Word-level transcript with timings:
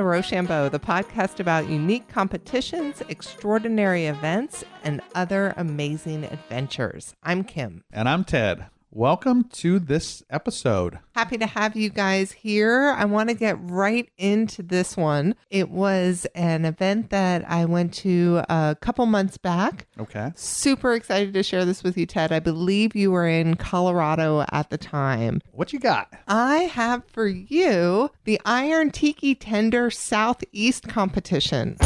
to 0.00 0.04
Rochambeau, 0.04 0.70
the 0.70 0.80
podcast 0.80 1.40
about 1.40 1.68
unique 1.68 2.08
competitions, 2.08 3.02
extraordinary 3.10 4.06
events, 4.06 4.64
and 4.82 5.02
other 5.14 5.52
amazing 5.58 6.24
adventures. 6.24 7.14
I'm 7.22 7.44
Kim. 7.44 7.84
And 7.92 8.08
I'm 8.08 8.24
Ted. 8.24 8.66
Welcome 8.92 9.44
to 9.50 9.78
this 9.78 10.24
episode. 10.30 10.98
Happy 11.14 11.38
to 11.38 11.46
have 11.46 11.76
you 11.76 11.90
guys 11.90 12.32
here. 12.32 12.92
I 12.98 13.04
want 13.04 13.28
to 13.28 13.36
get 13.36 13.56
right 13.60 14.10
into 14.18 14.64
this 14.64 14.96
one. 14.96 15.36
It 15.48 15.70
was 15.70 16.26
an 16.34 16.64
event 16.64 17.10
that 17.10 17.48
I 17.48 17.66
went 17.66 17.94
to 17.94 18.42
a 18.48 18.76
couple 18.80 19.06
months 19.06 19.38
back. 19.38 19.86
Okay. 20.00 20.32
Super 20.34 20.94
excited 20.94 21.34
to 21.34 21.44
share 21.44 21.64
this 21.64 21.84
with 21.84 21.96
you, 21.96 22.04
Ted. 22.04 22.32
I 22.32 22.40
believe 22.40 22.96
you 22.96 23.12
were 23.12 23.28
in 23.28 23.54
Colorado 23.54 24.44
at 24.50 24.70
the 24.70 24.78
time. 24.78 25.40
What 25.52 25.72
you 25.72 25.78
got? 25.78 26.12
I 26.26 26.64
have 26.64 27.04
for 27.06 27.28
you 27.28 28.10
the 28.24 28.40
Iron 28.44 28.90
Tiki 28.90 29.36
Tender 29.36 29.92
Southeast 29.92 30.88
competition. 30.88 31.76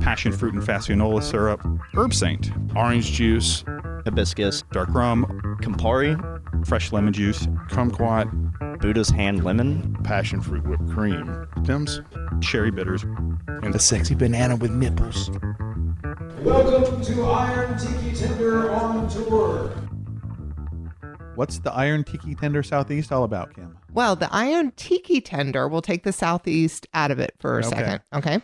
Passion 0.00 0.32
fruit 0.32 0.54
and 0.54 0.62
fassionola 0.62 1.22
syrup, 1.22 1.60
Herbsaint, 1.92 2.74
orange 2.74 3.12
juice, 3.12 3.64
hibiscus, 4.04 4.62
dark 4.72 4.88
rum, 4.90 5.26
Campari, 5.62 6.16
fresh 6.66 6.90
lemon 6.90 7.12
juice, 7.12 7.46
kumquat, 7.68 8.80
Buddha's 8.80 9.10
hand 9.10 9.44
lemon, 9.44 9.94
passion 10.02 10.40
fruit 10.40 10.66
whipped 10.66 10.88
cream, 10.88 11.46
Pimm's, 11.64 12.00
cherry 12.40 12.70
bitters, 12.70 13.04
and 13.62 13.74
the 13.74 13.78
sexy 13.78 14.14
banana 14.14 14.56
with 14.56 14.70
nipples. 14.70 15.30
Welcome 16.40 17.02
to 17.02 17.22
Iron 17.24 17.78
Tiki 17.78 18.16
Tender 18.16 18.70
on 18.70 19.08
Tour. 19.08 19.70
What's 21.34 21.58
the 21.58 21.72
Iron 21.72 22.04
Tiki 22.04 22.34
Tender 22.34 22.62
Southeast 22.62 23.12
all 23.12 23.24
about, 23.24 23.54
Kim? 23.54 23.76
Well, 23.92 24.14
the 24.16 24.32
Iron 24.32 24.72
Tiki 24.76 25.20
Tender, 25.20 25.66
we'll 25.68 25.82
take 25.82 26.04
the 26.04 26.12
Southeast 26.12 26.86
out 26.94 27.10
of 27.10 27.18
it 27.18 27.34
for 27.38 27.58
a 27.58 27.66
Okay. 27.66 27.76
second. 27.76 28.00
Okay. 28.14 28.40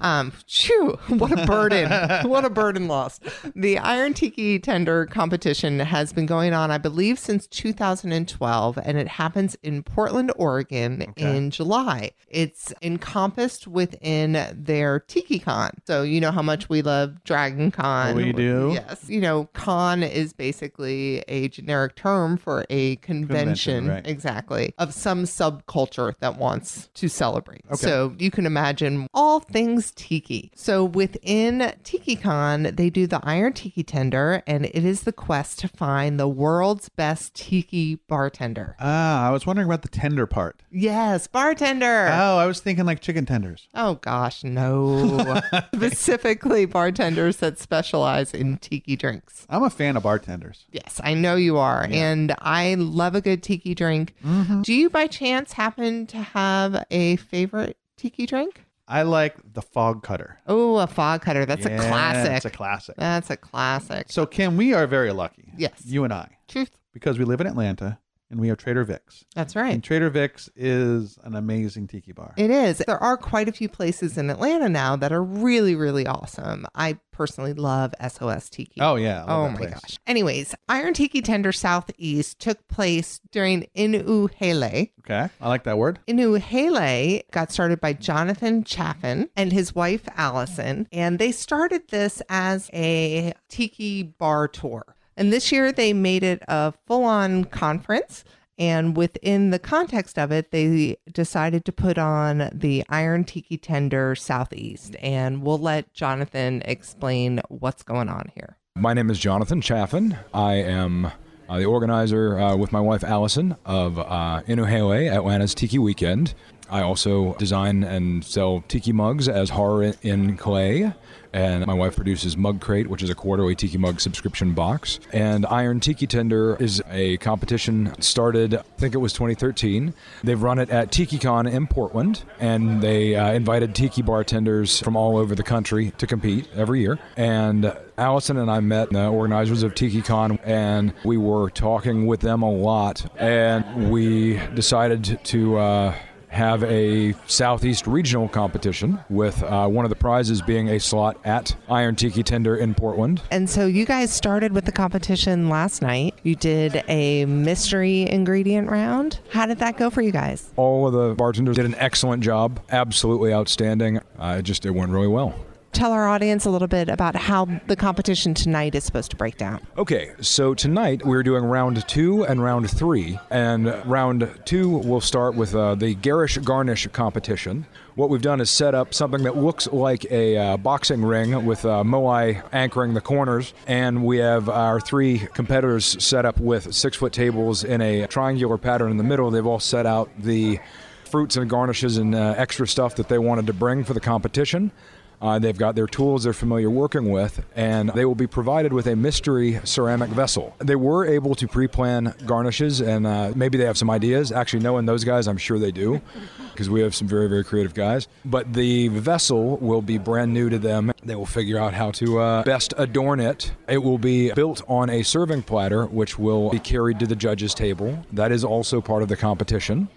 Um, 0.00 0.32
phew, 0.48 0.98
what 1.08 1.30
a 1.38 1.46
burden. 1.46 1.90
what 2.28 2.44
a 2.44 2.50
burden 2.50 2.88
lost. 2.88 3.22
The 3.54 3.78
Iron 3.78 4.14
Tiki 4.14 4.58
Tender 4.58 5.06
competition 5.06 5.78
has 5.80 6.12
been 6.12 6.26
going 6.26 6.52
on, 6.52 6.70
I 6.70 6.78
believe, 6.78 7.18
since 7.18 7.46
2012, 7.46 8.78
and 8.82 8.98
it 8.98 9.08
happens 9.08 9.56
in 9.62 9.82
Portland, 9.82 10.32
Oregon 10.36 11.12
in 11.16 11.50
July. 11.50 12.10
It's 12.28 12.72
encompassed 12.82 13.66
within 13.66 14.46
their 14.52 15.00
tiki 15.00 15.38
con. 15.38 15.70
So, 15.86 16.02
you 16.02 16.20
know 16.20 16.30
how 16.32 16.42
much 16.42 16.68
we 16.68 16.82
love 16.82 17.22
Dragon 17.24 17.70
Con. 17.70 18.16
We 18.16 18.32
do. 18.32 18.72
Yes. 18.74 19.04
You 19.08 19.20
know, 19.20 19.48
con 19.52 20.02
is 20.02 20.32
basically 20.32 21.20
a 21.28 21.48
generic 21.48 21.94
term 21.94 22.36
for 22.36 22.66
a 22.68 22.96
convention. 22.96 23.28
Convention, 23.28 23.88
right. 23.88 24.06
Exactly. 24.06 24.74
Of 24.78 24.87
some 24.94 25.24
subculture 25.24 26.14
that 26.20 26.36
wants 26.38 26.88
to 26.94 27.08
celebrate. 27.08 27.62
So 27.76 28.14
you 28.18 28.30
can 28.30 28.46
imagine 28.46 29.06
all 29.14 29.40
things 29.40 29.92
tiki. 29.94 30.50
So 30.54 30.84
within 30.84 31.72
TikiCon, 31.84 32.76
they 32.76 32.90
do 32.90 33.06
the 33.06 33.20
Iron 33.22 33.52
Tiki 33.52 33.82
Tender, 33.82 34.42
and 34.46 34.66
it 34.66 34.84
is 34.84 35.02
the 35.02 35.12
quest 35.12 35.58
to 35.60 35.68
find 35.68 36.18
the 36.18 36.28
world's 36.28 36.88
best 36.88 37.34
tiki 37.34 37.96
bartender. 38.08 38.76
Ah, 38.80 39.26
I 39.28 39.30
was 39.30 39.46
wondering 39.46 39.66
about 39.68 39.82
the 39.82 39.88
tender 39.88 40.26
part. 40.26 40.62
Yes, 40.70 41.26
bartender. 41.26 42.08
Oh, 42.10 42.38
I 42.38 42.46
was 42.46 42.60
thinking 42.60 42.84
like 42.86 43.00
chicken 43.00 43.26
tenders. 43.26 43.68
Oh 43.74 43.94
gosh, 43.96 44.44
no. 44.44 45.40
Specifically 45.74 46.66
bartenders 46.66 47.38
that 47.38 47.58
specialize 47.58 48.32
in 48.34 48.58
tiki 48.58 48.96
drinks. 48.96 49.46
I'm 49.48 49.62
a 49.62 49.70
fan 49.70 49.96
of 49.96 50.02
bartenders. 50.02 50.64
Yes, 50.70 51.00
I 51.02 51.14
know 51.14 51.36
you 51.36 51.56
are. 51.58 51.86
And 51.90 52.34
I 52.40 52.74
love 52.74 53.14
a 53.14 53.20
good 53.20 53.42
tiki 53.42 53.74
drink. 53.74 54.14
Do 54.62 54.72
you 54.78 54.90
by 54.90 55.06
chance 55.06 55.52
happen 55.52 56.06
to 56.08 56.18
have 56.18 56.84
a 56.90 57.16
favorite 57.16 57.76
tiki 57.96 58.26
drink? 58.26 58.64
I 58.86 59.02
like 59.02 59.36
the 59.52 59.60
fog 59.60 60.02
cutter. 60.02 60.38
Oh, 60.46 60.76
a 60.78 60.86
fog 60.86 61.20
cutter. 61.20 61.44
That's 61.44 61.66
a 61.66 61.76
classic. 61.76 62.32
It's 62.32 62.44
a 62.46 62.50
classic. 62.50 62.94
That's 62.96 63.28
a 63.28 63.36
classic. 63.36 64.06
So, 64.08 64.24
Kim, 64.24 64.56
we 64.56 64.72
are 64.72 64.86
very 64.86 65.12
lucky. 65.12 65.52
Yes. 65.58 65.82
You 65.84 66.04
and 66.04 66.12
I, 66.12 66.38
Truth. 66.48 66.78
because 66.94 67.18
we 67.18 67.24
live 67.26 67.40
in 67.42 67.46
Atlanta 67.46 67.98
and 68.30 68.38
we 68.40 68.48
have 68.48 68.58
Trader 68.58 68.84
Vic's. 68.84 69.24
That's 69.34 69.54
And 69.56 69.64
right. 69.64 69.82
Trader 69.82 70.10
Vic's 70.10 70.50
is 70.54 71.18
an 71.24 71.34
amazing 71.34 71.86
tiki 71.88 72.12
bar. 72.12 72.34
It 72.36 72.50
is. 72.50 72.78
There 72.86 73.02
are 73.02 73.16
quite 73.16 73.48
a 73.48 73.52
few 73.52 73.68
places 73.68 74.18
in 74.18 74.28
Atlanta 74.30 74.68
now 74.68 74.96
that 74.96 75.12
are 75.12 75.22
really, 75.22 75.74
really 75.74 76.06
awesome. 76.06 76.66
I 76.74 76.98
personally 77.12 77.52
love 77.54 77.94
SOS 78.06 78.48
Tiki. 78.48 78.80
oh, 78.80 78.94
yeah. 78.96 79.24
Oh 79.26 79.48
my 79.48 79.56
place. 79.56 79.74
gosh. 79.74 79.98
Anyways, 80.06 80.54
Iron 80.68 80.94
Tiki 80.94 81.20
Tender 81.20 81.50
Southeast 81.52 82.38
took 82.38 82.68
place 82.68 83.20
during 83.32 83.66
Inuhele, 83.76 84.90
Okay. 85.00 85.28
I 85.40 85.48
like 85.48 85.64
that 85.64 85.78
word. 85.78 85.98
Inuhele 86.06 87.22
got 87.30 87.50
started 87.50 87.80
by 87.80 87.92
Jonathan 87.92 88.62
Chaffin 88.64 89.30
and 89.36 89.52
his 89.52 89.74
wife 89.74 90.02
Allison, 90.16 90.86
and 90.92 91.18
they 91.18 91.32
started 91.32 91.88
this 91.88 92.22
as 92.28 92.70
a 92.72 93.32
tiki 93.48 94.02
bar 94.02 94.48
tour. 94.48 94.84
And 95.18 95.32
this 95.32 95.50
year 95.50 95.72
they 95.72 95.92
made 95.92 96.22
it 96.22 96.44
a 96.46 96.72
full 96.86 97.02
on 97.02 97.44
conference. 97.44 98.24
And 98.56 98.96
within 98.96 99.50
the 99.50 99.58
context 99.58 100.16
of 100.16 100.30
it, 100.30 100.52
they 100.52 100.96
decided 101.12 101.64
to 101.64 101.72
put 101.72 101.98
on 101.98 102.50
the 102.52 102.84
Iron 102.88 103.24
Tiki 103.24 103.56
Tender 103.56 104.14
Southeast. 104.14 104.94
And 105.00 105.42
we'll 105.42 105.58
let 105.58 105.92
Jonathan 105.92 106.62
explain 106.64 107.40
what's 107.48 107.82
going 107.82 108.08
on 108.08 108.30
here. 108.34 108.56
My 108.76 108.94
name 108.94 109.10
is 109.10 109.18
Jonathan 109.18 109.60
Chaffin. 109.60 110.16
I 110.32 110.54
am 110.54 111.10
uh, 111.48 111.58
the 111.58 111.64
organizer 111.64 112.38
uh, 112.38 112.56
with 112.56 112.70
my 112.70 112.80
wife 112.80 113.02
Allison 113.02 113.56
of 113.64 113.98
uh, 113.98 114.42
Inuhele 114.46 115.12
Atlanta's 115.12 115.54
Tiki 115.54 115.78
Weekend. 115.78 116.34
I 116.70 116.82
also 116.82 117.34
design 117.34 117.84
and 117.84 118.24
sell 118.24 118.62
tiki 118.68 118.92
mugs 118.92 119.28
as 119.28 119.50
Horror 119.50 119.94
in 120.02 120.36
Clay. 120.36 120.92
And 121.32 121.66
my 121.66 121.74
wife 121.74 121.96
produces 121.96 122.36
Mug 122.36 122.60
Crate, 122.60 122.88
which 122.88 123.02
is 123.02 123.10
a 123.10 123.14
quarterly 123.14 123.54
tiki 123.54 123.78
mug 123.78 124.00
subscription 124.00 124.54
box. 124.54 124.98
And 125.12 125.44
Iron 125.46 125.80
Tiki 125.80 126.06
Tender 126.06 126.56
is 126.56 126.82
a 126.90 127.18
competition 127.18 127.94
started, 128.00 128.54
I 128.54 128.62
think 128.78 128.94
it 128.94 128.98
was 128.98 129.12
2013. 129.12 129.92
They've 130.24 130.42
run 130.42 130.58
it 130.58 130.70
at 130.70 130.90
TikiCon 130.90 131.50
in 131.50 131.66
Portland, 131.66 132.24
and 132.40 132.80
they 132.82 133.14
uh, 133.14 133.32
invited 133.32 133.74
tiki 133.74 134.02
bartenders 134.02 134.80
from 134.80 134.96
all 134.96 135.16
over 135.16 135.34
the 135.34 135.42
country 135.42 135.92
to 135.98 136.06
compete 136.06 136.48
every 136.54 136.80
year. 136.80 136.98
And 137.16 137.76
Allison 137.98 138.38
and 138.38 138.50
I 138.50 138.60
met 138.60 138.90
the 138.90 139.08
organizers 139.08 139.62
of 139.62 139.74
TikiCon, 139.74 140.38
and 140.44 140.94
we 141.04 141.16
were 141.16 141.50
talking 141.50 142.06
with 142.06 142.20
them 142.20 142.42
a 142.42 142.50
lot. 142.50 143.04
And 143.20 143.90
we 143.90 144.38
decided 144.54 145.20
to 145.24 145.58
uh, 145.58 145.94
have 146.28 146.62
a 146.64 147.14
Southeast 147.26 147.86
regional 147.86 148.28
competition 148.28 148.98
with 149.08 149.42
uh, 149.42 149.66
one 149.66 149.84
of 149.84 149.88
the 149.88 149.96
prizes 149.96 150.42
being 150.42 150.68
a 150.68 150.78
slot 150.78 151.18
at 151.24 151.56
Iron 151.68 151.96
Tiki 151.96 152.22
Tender 152.22 152.56
in 152.56 152.74
Portland. 152.74 153.22
And 153.30 153.48
so 153.48 153.66
you 153.66 153.84
guys 153.84 154.12
started 154.12 154.52
with 154.52 154.64
the 154.64 154.72
competition 154.72 155.48
last 155.48 155.82
night. 155.82 156.14
You 156.22 156.34
did 156.36 156.84
a 156.88 157.24
mystery 157.26 158.08
ingredient 158.08 158.68
round. 158.70 159.20
How 159.30 159.46
did 159.46 159.58
that 159.58 159.76
go 159.76 159.90
for 159.90 160.02
you 160.02 160.12
guys? 160.12 160.50
All 160.56 160.86
of 160.86 160.92
the 160.92 161.14
bartenders 161.14 161.56
did 161.56 161.64
an 161.64 161.74
excellent 161.76 162.22
job, 162.22 162.60
absolutely 162.70 163.32
outstanding. 163.32 163.98
Uh, 164.18 164.36
it 164.38 164.42
just 164.42 164.66
it 164.66 164.70
went 164.70 164.90
really 164.92 165.08
well. 165.08 165.34
Tell 165.72 165.92
our 165.92 166.08
audience 166.08 166.44
a 166.44 166.50
little 166.50 166.66
bit 166.66 166.88
about 166.88 167.14
how 167.14 167.44
the 167.66 167.76
competition 167.76 168.34
tonight 168.34 168.74
is 168.74 168.82
supposed 168.84 169.10
to 169.10 169.16
break 169.16 169.36
down. 169.36 169.60
Okay, 169.76 170.12
so 170.20 170.54
tonight 170.54 171.04
we're 171.04 171.22
doing 171.22 171.44
round 171.44 171.86
two 171.86 172.24
and 172.24 172.42
round 172.42 172.68
three. 172.70 173.18
And 173.30 173.66
round 173.86 174.28
two 174.44 174.68
will 174.68 175.00
start 175.00 175.34
with 175.36 175.54
uh, 175.54 175.76
the 175.76 175.94
garish 175.94 176.38
garnish 176.38 176.86
competition. 176.88 177.66
What 177.94 178.10
we've 178.10 178.22
done 178.22 178.40
is 178.40 178.50
set 178.50 178.74
up 178.74 178.94
something 178.94 179.22
that 179.24 179.36
looks 179.36 179.68
like 179.68 180.04
a 180.10 180.36
uh, 180.36 180.56
boxing 180.56 181.04
ring 181.04 181.44
with 181.44 181.64
uh, 181.64 181.84
moai 181.84 182.42
anchoring 182.52 182.94
the 182.94 183.00
corners. 183.00 183.52
And 183.66 184.04
we 184.04 184.18
have 184.18 184.48
our 184.48 184.80
three 184.80 185.28
competitors 185.34 186.02
set 186.02 186.24
up 186.24 186.40
with 186.40 186.74
six 186.74 186.96
foot 186.96 187.12
tables 187.12 187.62
in 187.62 187.80
a 187.82 188.06
triangular 188.08 188.56
pattern 188.56 188.90
in 188.90 188.96
the 188.96 189.04
middle. 189.04 189.30
They've 189.30 189.46
all 189.46 189.60
set 189.60 189.86
out 189.86 190.10
the 190.18 190.58
fruits 191.04 191.36
and 191.36 191.48
garnishes 191.48 191.98
and 191.98 192.14
uh, 192.14 192.34
extra 192.36 192.66
stuff 192.66 192.96
that 192.96 193.08
they 193.08 193.18
wanted 193.18 193.46
to 193.46 193.52
bring 193.52 193.84
for 193.84 193.94
the 193.94 194.00
competition. 194.00 194.70
Uh, 195.20 195.38
they've 195.38 195.58
got 195.58 195.74
their 195.74 195.86
tools 195.86 196.24
they're 196.24 196.32
familiar 196.32 196.70
working 196.70 197.10
with, 197.10 197.44
and 197.56 197.90
they 197.90 198.04
will 198.04 198.14
be 198.14 198.26
provided 198.26 198.72
with 198.72 198.86
a 198.86 198.96
mystery 198.96 199.60
ceramic 199.64 200.10
vessel. 200.10 200.54
They 200.58 200.76
were 200.76 201.06
able 201.06 201.34
to 201.36 201.48
pre 201.48 201.66
plan 201.66 202.14
garnishes, 202.26 202.80
and 202.80 203.06
uh, 203.06 203.32
maybe 203.34 203.58
they 203.58 203.64
have 203.64 203.78
some 203.78 203.90
ideas. 203.90 204.30
Actually, 204.32 204.62
knowing 204.62 204.86
those 204.86 205.04
guys, 205.04 205.26
I'm 205.26 205.36
sure 205.36 205.58
they 205.58 205.72
do, 205.72 206.00
because 206.52 206.70
we 206.70 206.80
have 206.80 206.94
some 206.94 207.08
very, 207.08 207.28
very 207.28 207.44
creative 207.44 207.74
guys. 207.74 208.08
But 208.24 208.52
the 208.52 208.88
vessel 208.88 209.56
will 209.58 209.82
be 209.82 209.98
brand 209.98 210.32
new 210.32 210.48
to 210.50 210.58
them. 210.58 210.92
They 211.02 211.14
will 211.14 211.26
figure 211.26 211.58
out 211.58 211.74
how 211.74 211.90
to 211.92 212.18
uh, 212.18 212.42
best 212.44 212.74
adorn 212.76 213.20
it. 213.20 213.52
It 213.68 213.78
will 213.78 213.98
be 213.98 214.32
built 214.32 214.62
on 214.68 214.90
a 214.90 215.02
serving 215.02 215.42
platter, 215.42 215.86
which 215.86 216.18
will 216.18 216.50
be 216.50 216.60
carried 216.60 216.98
to 217.00 217.06
the 217.06 217.16
judges' 217.16 217.54
table. 217.54 218.04
That 218.12 218.32
is 218.32 218.44
also 218.44 218.80
part 218.80 219.02
of 219.02 219.08
the 219.08 219.16
competition. 219.16 219.88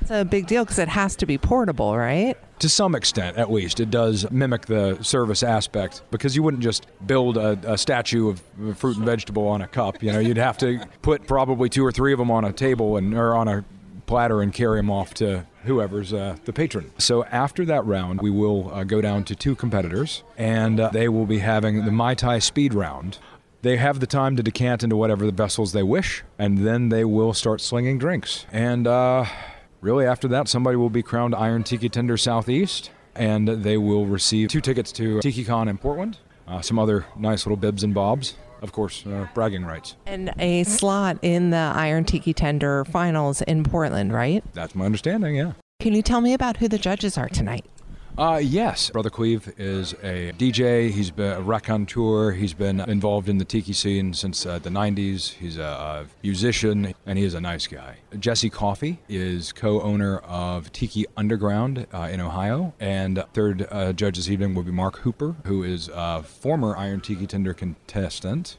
That's 0.00 0.10
a 0.10 0.24
big 0.24 0.46
deal 0.46 0.64
because 0.64 0.78
it 0.78 0.88
has 0.88 1.16
to 1.16 1.26
be 1.26 1.38
portable, 1.38 1.96
right? 1.96 2.36
To 2.60 2.68
some 2.68 2.94
extent, 2.94 3.36
at 3.36 3.52
least, 3.52 3.78
it 3.78 3.90
does 3.90 4.28
mimic 4.30 4.66
the 4.66 4.98
service 5.02 5.42
aspect 5.42 6.02
because 6.10 6.34
you 6.34 6.42
wouldn't 6.42 6.62
just 6.62 6.86
build 7.06 7.36
a, 7.36 7.58
a 7.64 7.78
statue 7.78 8.28
of 8.28 8.42
fruit 8.76 8.96
and 8.96 9.06
vegetable 9.06 9.46
on 9.46 9.62
a 9.62 9.68
cup. 9.68 10.02
You 10.02 10.12
know, 10.12 10.18
you'd 10.18 10.38
have 10.38 10.58
to 10.58 10.80
put 11.02 11.26
probably 11.26 11.68
two 11.68 11.84
or 11.84 11.92
three 11.92 12.12
of 12.12 12.18
them 12.18 12.30
on 12.30 12.44
a 12.44 12.52
table 12.52 12.96
and 12.96 13.14
or 13.14 13.36
on 13.36 13.46
a 13.46 13.64
platter 14.06 14.42
and 14.42 14.52
carry 14.52 14.78
them 14.80 14.90
off 14.90 15.14
to 15.14 15.46
whoever's 15.64 16.12
uh, 16.12 16.36
the 16.46 16.52
patron. 16.52 16.90
So 16.98 17.24
after 17.24 17.64
that 17.66 17.84
round, 17.84 18.20
we 18.20 18.30
will 18.30 18.72
uh, 18.72 18.82
go 18.84 19.00
down 19.00 19.22
to 19.24 19.36
two 19.36 19.54
competitors, 19.54 20.24
and 20.36 20.80
uh, 20.80 20.88
they 20.88 21.08
will 21.08 21.26
be 21.26 21.38
having 21.38 21.84
the 21.84 21.92
Mai 21.92 22.14
Tai 22.14 22.40
speed 22.40 22.74
round. 22.74 23.18
They 23.62 23.76
have 23.76 24.00
the 24.00 24.06
time 24.06 24.36
to 24.36 24.42
decant 24.42 24.82
into 24.82 24.96
whatever 24.96 25.26
the 25.26 25.32
vessels 25.32 25.72
they 25.72 25.82
wish, 25.82 26.24
and 26.38 26.58
then 26.58 26.88
they 26.88 27.04
will 27.04 27.34
start 27.34 27.60
slinging 27.60 27.98
drinks. 27.98 28.46
And 28.50 28.86
uh, 28.86 29.26
really, 29.80 30.06
after 30.06 30.28
that, 30.28 30.48
somebody 30.48 30.76
will 30.76 30.90
be 30.90 31.02
crowned 31.02 31.34
Iron 31.34 31.64
Tiki 31.64 31.88
Tender 31.88 32.16
Southeast, 32.16 32.90
and 33.14 33.48
they 33.48 33.76
will 33.76 34.06
receive 34.06 34.48
two 34.48 34.60
tickets 34.60 34.92
to 34.92 35.18
TikiCon 35.18 35.68
in 35.68 35.78
Portland, 35.78 36.18
uh, 36.46 36.60
some 36.60 36.78
other 36.78 37.06
nice 37.16 37.46
little 37.46 37.56
bibs 37.56 37.82
and 37.82 37.94
bobs, 37.94 38.36
of 38.62 38.72
course, 38.72 39.06
uh, 39.06 39.26
bragging 39.34 39.64
rights. 39.64 39.96
And 40.06 40.32
a 40.38 40.64
slot 40.64 41.18
in 41.22 41.50
the 41.50 41.56
Iron 41.56 42.04
Tiki 42.04 42.32
Tender 42.32 42.84
finals 42.84 43.42
in 43.42 43.64
Portland, 43.64 44.12
right? 44.12 44.44
That's 44.54 44.74
my 44.74 44.84
understanding, 44.84 45.36
yeah. 45.36 45.52
Can 45.80 45.94
you 45.94 46.02
tell 46.02 46.20
me 46.20 46.34
about 46.34 46.56
who 46.56 46.68
the 46.68 46.78
judges 46.78 47.16
are 47.16 47.28
tonight? 47.28 47.64
Uh, 48.18 48.40
yes. 48.42 48.90
Brother 48.90 49.10
Cleve 49.10 49.54
is 49.58 49.92
a 50.02 50.32
DJ. 50.32 50.90
He's 50.90 51.12
been 51.12 51.34
a 51.34 51.40
raconteur. 51.40 52.32
He's 52.32 52.52
been 52.52 52.80
involved 52.80 53.28
in 53.28 53.38
the 53.38 53.44
tiki 53.44 53.72
scene 53.72 54.12
since 54.12 54.44
uh, 54.44 54.58
the 54.58 54.70
90s. 54.70 55.34
He's 55.34 55.56
a, 55.56 55.62
a 55.62 56.06
musician, 56.24 56.94
and 57.06 57.16
he 57.16 57.24
is 57.24 57.34
a 57.34 57.40
nice 57.40 57.68
guy. 57.68 57.98
Jesse 58.18 58.50
Coffee 58.50 58.98
is 59.08 59.52
co 59.52 59.80
owner 59.82 60.18
of 60.18 60.72
Tiki 60.72 61.06
Underground 61.16 61.86
uh, 61.94 62.08
in 62.10 62.20
Ohio. 62.20 62.74
And 62.80 63.22
third 63.34 63.68
uh, 63.70 63.92
judge 63.92 64.16
this 64.16 64.28
evening 64.28 64.56
will 64.56 64.64
be 64.64 64.72
Mark 64.72 64.98
Hooper, 64.98 65.36
who 65.44 65.62
is 65.62 65.88
a 65.94 66.24
former 66.24 66.76
Iron 66.76 67.00
Tiki 67.00 67.28
Tender 67.28 67.54
contestant 67.54 68.56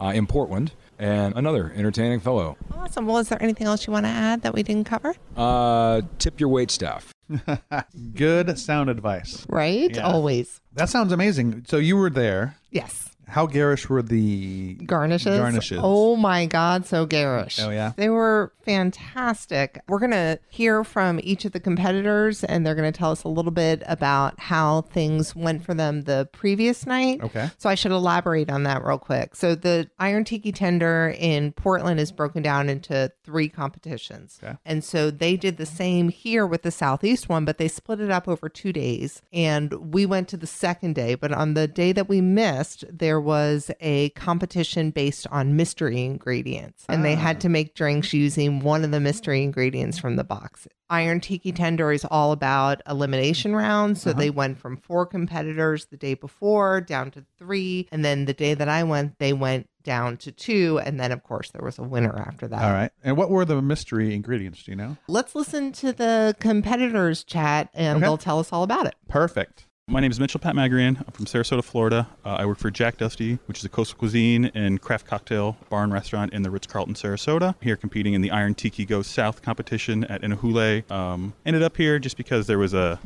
uh, 0.00 0.12
in 0.14 0.28
Portland. 0.28 0.74
And 1.02 1.34
another 1.36 1.72
entertaining 1.74 2.20
fellow. 2.20 2.56
Awesome. 2.72 3.06
Well, 3.06 3.18
is 3.18 3.28
there 3.28 3.42
anything 3.42 3.66
else 3.66 3.88
you 3.88 3.92
want 3.92 4.06
to 4.06 4.10
add 4.10 4.42
that 4.42 4.54
we 4.54 4.62
didn't 4.62 4.84
cover? 4.84 5.16
Uh, 5.36 6.02
tip 6.20 6.38
your 6.38 6.48
wait 6.48 6.70
staff. 6.70 7.12
Good 8.14 8.56
sound 8.56 8.88
advice. 8.88 9.44
Right? 9.48 9.96
Yeah. 9.96 10.02
Always. 10.02 10.60
That 10.74 10.88
sounds 10.88 11.12
amazing. 11.12 11.64
So 11.66 11.78
you 11.78 11.96
were 11.96 12.08
there. 12.08 12.56
Yes. 12.70 13.10
How 13.32 13.46
garish 13.46 13.88
were 13.88 14.02
the 14.02 14.74
Garnishes. 14.74 15.38
Garnishes. 15.38 15.78
Oh 15.82 16.16
my 16.16 16.44
God, 16.44 16.84
so 16.84 17.06
garish. 17.06 17.58
Oh, 17.58 17.70
yeah? 17.70 17.92
They 17.96 18.10
were 18.10 18.52
fantastic. 18.62 19.80
We're 19.88 20.00
going 20.00 20.10
to 20.10 20.38
hear 20.50 20.84
from 20.84 21.18
each 21.22 21.46
of 21.46 21.52
the 21.52 21.58
competitors 21.58 22.44
and 22.44 22.66
they're 22.66 22.74
going 22.74 22.92
to 22.92 22.96
tell 22.96 23.10
us 23.10 23.24
a 23.24 23.28
little 23.28 23.50
bit 23.50 23.82
about 23.86 24.38
how 24.38 24.82
things 24.82 25.34
went 25.34 25.64
for 25.64 25.72
them 25.72 26.02
the 26.02 26.28
previous 26.32 26.86
night. 26.86 27.22
Okay. 27.22 27.50
So 27.56 27.70
I 27.70 27.74
should 27.74 27.90
elaborate 27.90 28.50
on 28.50 28.64
that 28.64 28.84
real 28.84 28.98
quick. 28.98 29.34
So 29.34 29.54
the 29.54 29.88
Iron 29.98 30.24
Tiki 30.24 30.52
Tender 30.52 31.14
in 31.18 31.52
Portland 31.52 32.00
is 32.00 32.12
broken 32.12 32.42
down 32.42 32.68
into 32.68 33.10
three 33.24 33.48
competitions. 33.48 34.38
Okay. 34.42 34.58
And 34.66 34.84
so 34.84 35.10
they 35.10 35.38
did 35.38 35.56
the 35.56 35.66
same 35.66 36.10
here 36.10 36.46
with 36.46 36.62
the 36.62 36.70
Southeast 36.70 37.30
one, 37.30 37.46
but 37.46 37.56
they 37.56 37.68
split 37.68 37.98
it 37.98 38.10
up 38.10 38.28
over 38.28 38.50
two 38.50 38.74
days. 38.74 39.22
And 39.32 39.94
we 39.94 40.04
went 40.04 40.28
to 40.28 40.36
the 40.36 40.46
second 40.46 40.94
day, 40.94 41.14
but 41.14 41.32
on 41.32 41.54
the 41.54 41.66
day 41.66 41.92
that 41.92 42.10
we 42.10 42.20
missed, 42.20 42.84
there 42.90 43.21
was 43.22 43.70
a 43.80 44.10
competition 44.10 44.90
based 44.90 45.26
on 45.30 45.56
mystery 45.56 46.04
ingredients. 46.04 46.84
And 46.88 47.04
they 47.04 47.14
had 47.14 47.36
ah. 47.36 47.40
to 47.40 47.48
make 47.48 47.74
drinks 47.74 48.12
using 48.12 48.60
one 48.60 48.84
of 48.84 48.90
the 48.90 49.00
mystery 49.00 49.42
ingredients 49.42 49.98
from 49.98 50.16
the 50.16 50.24
box. 50.24 50.66
Iron 50.90 51.20
Tiki 51.20 51.52
Tender 51.52 51.90
is 51.90 52.04
all 52.10 52.32
about 52.32 52.82
elimination 52.86 53.56
rounds. 53.56 54.02
So 54.02 54.10
uh-huh. 54.10 54.20
they 54.20 54.30
went 54.30 54.58
from 54.58 54.76
four 54.76 55.06
competitors 55.06 55.86
the 55.86 55.96
day 55.96 56.14
before 56.14 56.82
down 56.82 57.10
to 57.12 57.24
three. 57.38 57.88
And 57.90 58.04
then 58.04 58.26
the 58.26 58.34
day 58.34 58.52
that 58.52 58.68
I 58.68 58.82
went, 58.84 59.18
they 59.18 59.32
went 59.32 59.68
down 59.82 60.18
to 60.18 60.32
two. 60.32 60.80
And 60.84 61.00
then, 61.00 61.10
of 61.10 61.22
course, 61.22 61.50
there 61.50 61.64
was 61.64 61.78
a 61.78 61.82
winner 61.82 62.16
after 62.18 62.46
that. 62.48 62.62
All 62.62 62.72
right. 62.72 62.90
And 63.02 63.16
what 63.16 63.30
were 63.30 63.44
the 63.44 63.62
mystery 63.62 64.14
ingredients? 64.14 64.64
Do 64.64 64.72
you 64.72 64.76
know? 64.76 64.96
Let's 65.08 65.34
listen 65.34 65.72
to 65.72 65.92
the 65.92 66.36
competitors 66.40 67.24
chat 67.24 67.70
and 67.72 67.96
Okay. 67.96 68.00
they'll 68.02 68.18
tell 68.18 68.38
us 68.38 68.52
all 68.52 68.62
about 68.62 68.86
it. 68.86 68.94
Perfect. 69.08 69.66
My 69.88 69.98
name 69.98 70.12
is 70.12 70.20
Mitchell 70.20 70.38
Pat 70.38 70.54
Magrian. 70.54 70.96
I'm 70.96 71.10
from 71.10 71.24
Sarasota, 71.24 71.62
Florida. 71.62 72.06
Uh, 72.24 72.36
I 72.38 72.46
work 72.46 72.58
for 72.58 72.70
Jack 72.70 72.98
Dusty, 72.98 73.40
which 73.46 73.58
is 73.58 73.64
a 73.64 73.68
coastal 73.68 73.98
cuisine 73.98 74.44
and 74.54 74.80
craft 74.80 75.08
cocktail 75.08 75.56
bar 75.70 75.82
and 75.82 75.92
restaurant 75.92 76.32
in 76.32 76.42
the 76.42 76.52
Ritz 76.52 76.68
Carlton, 76.68 76.94
Sarasota. 76.94 77.56
Here 77.60 77.76
competing 77.76 78.14
in 78.14 78.22
the 78.22 78.30
Iron 78.30 78.54
Tiki 78.54 78.84
Go 78.84 79.02
South 79.02 79.42
competition 79.42 80.04
at 80.04 80.22
Inahule. 80.22 80.88
Um, 80.88 81.34
ended 81.44 81.64
up 81.64 81.76
here 81.76 81.98
just 81.98 82.16
because 82.16 82.46
there 82.46 82.60
was 82.60 82.74
a 82.74 83.00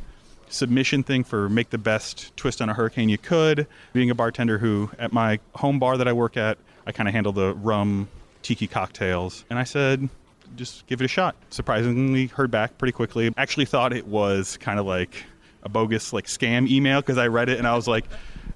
submission 0.50 1.02
thing 1.02 1.24
for 1.24 1.48
make 1.48 1.70
the 1.70 1.78
best 1.78 2.36
twist 2.36 2.60
on 2.60 2.68
a 2.68 2.74
hurricane 2.74 3.08
you 3.08 3.18
could. 3.18 3.66
Being 3.94 4.10
a 4.10 4.14
bartender 4.14 4.58
who, 4.58 4.90
at 4.98 5.14
my 5.14 5.40
home 5.54 5.78
bar 5.78 5.96
that 5.96 6.06
I 6.06 6.12
work 6.12 6.36
at, 6.36 6.58
I 6.86 6.92
kind 6.92 7.08
of 7.08 7.14
handle 7.14 7.32
the 7.32 7.54
rum 7.54 8.06
tiki 8.42 8.66
cocktails. 8.66 9.46
And 9.48 9.58
I 9.58 9.64
said, 9.64 10.10
just 10.56 10.86
give 10.86 11.00
it 11.00 11.06
a 11.06 11.08
shot. 11.08 11.36
Surprisingly, 11.48 12.26
heard 12.26 12.50
back 12.50 12.76
pretty 12.76 12.92
quickly. 12.92 13.32
Actually, 13.38 13.64
thought 13.64 13.94
it 13.94 14.06
was 14.06 14.58
kind 14.58 14.78
of 14.78 14.84
like 14.84 15.24
a 15.66 15.68
bogus 15.68 16.12
like 16.12 16.24
scam 16.26 16.68
email 16.70 17.00
because 17.00 17.18
I 17.18 17.26
read 17.26 17.50
it 17.50 17.58
and 17.58 17.66
I 17.66 17.74
was 17.76 17.86
like, 17.86 18.06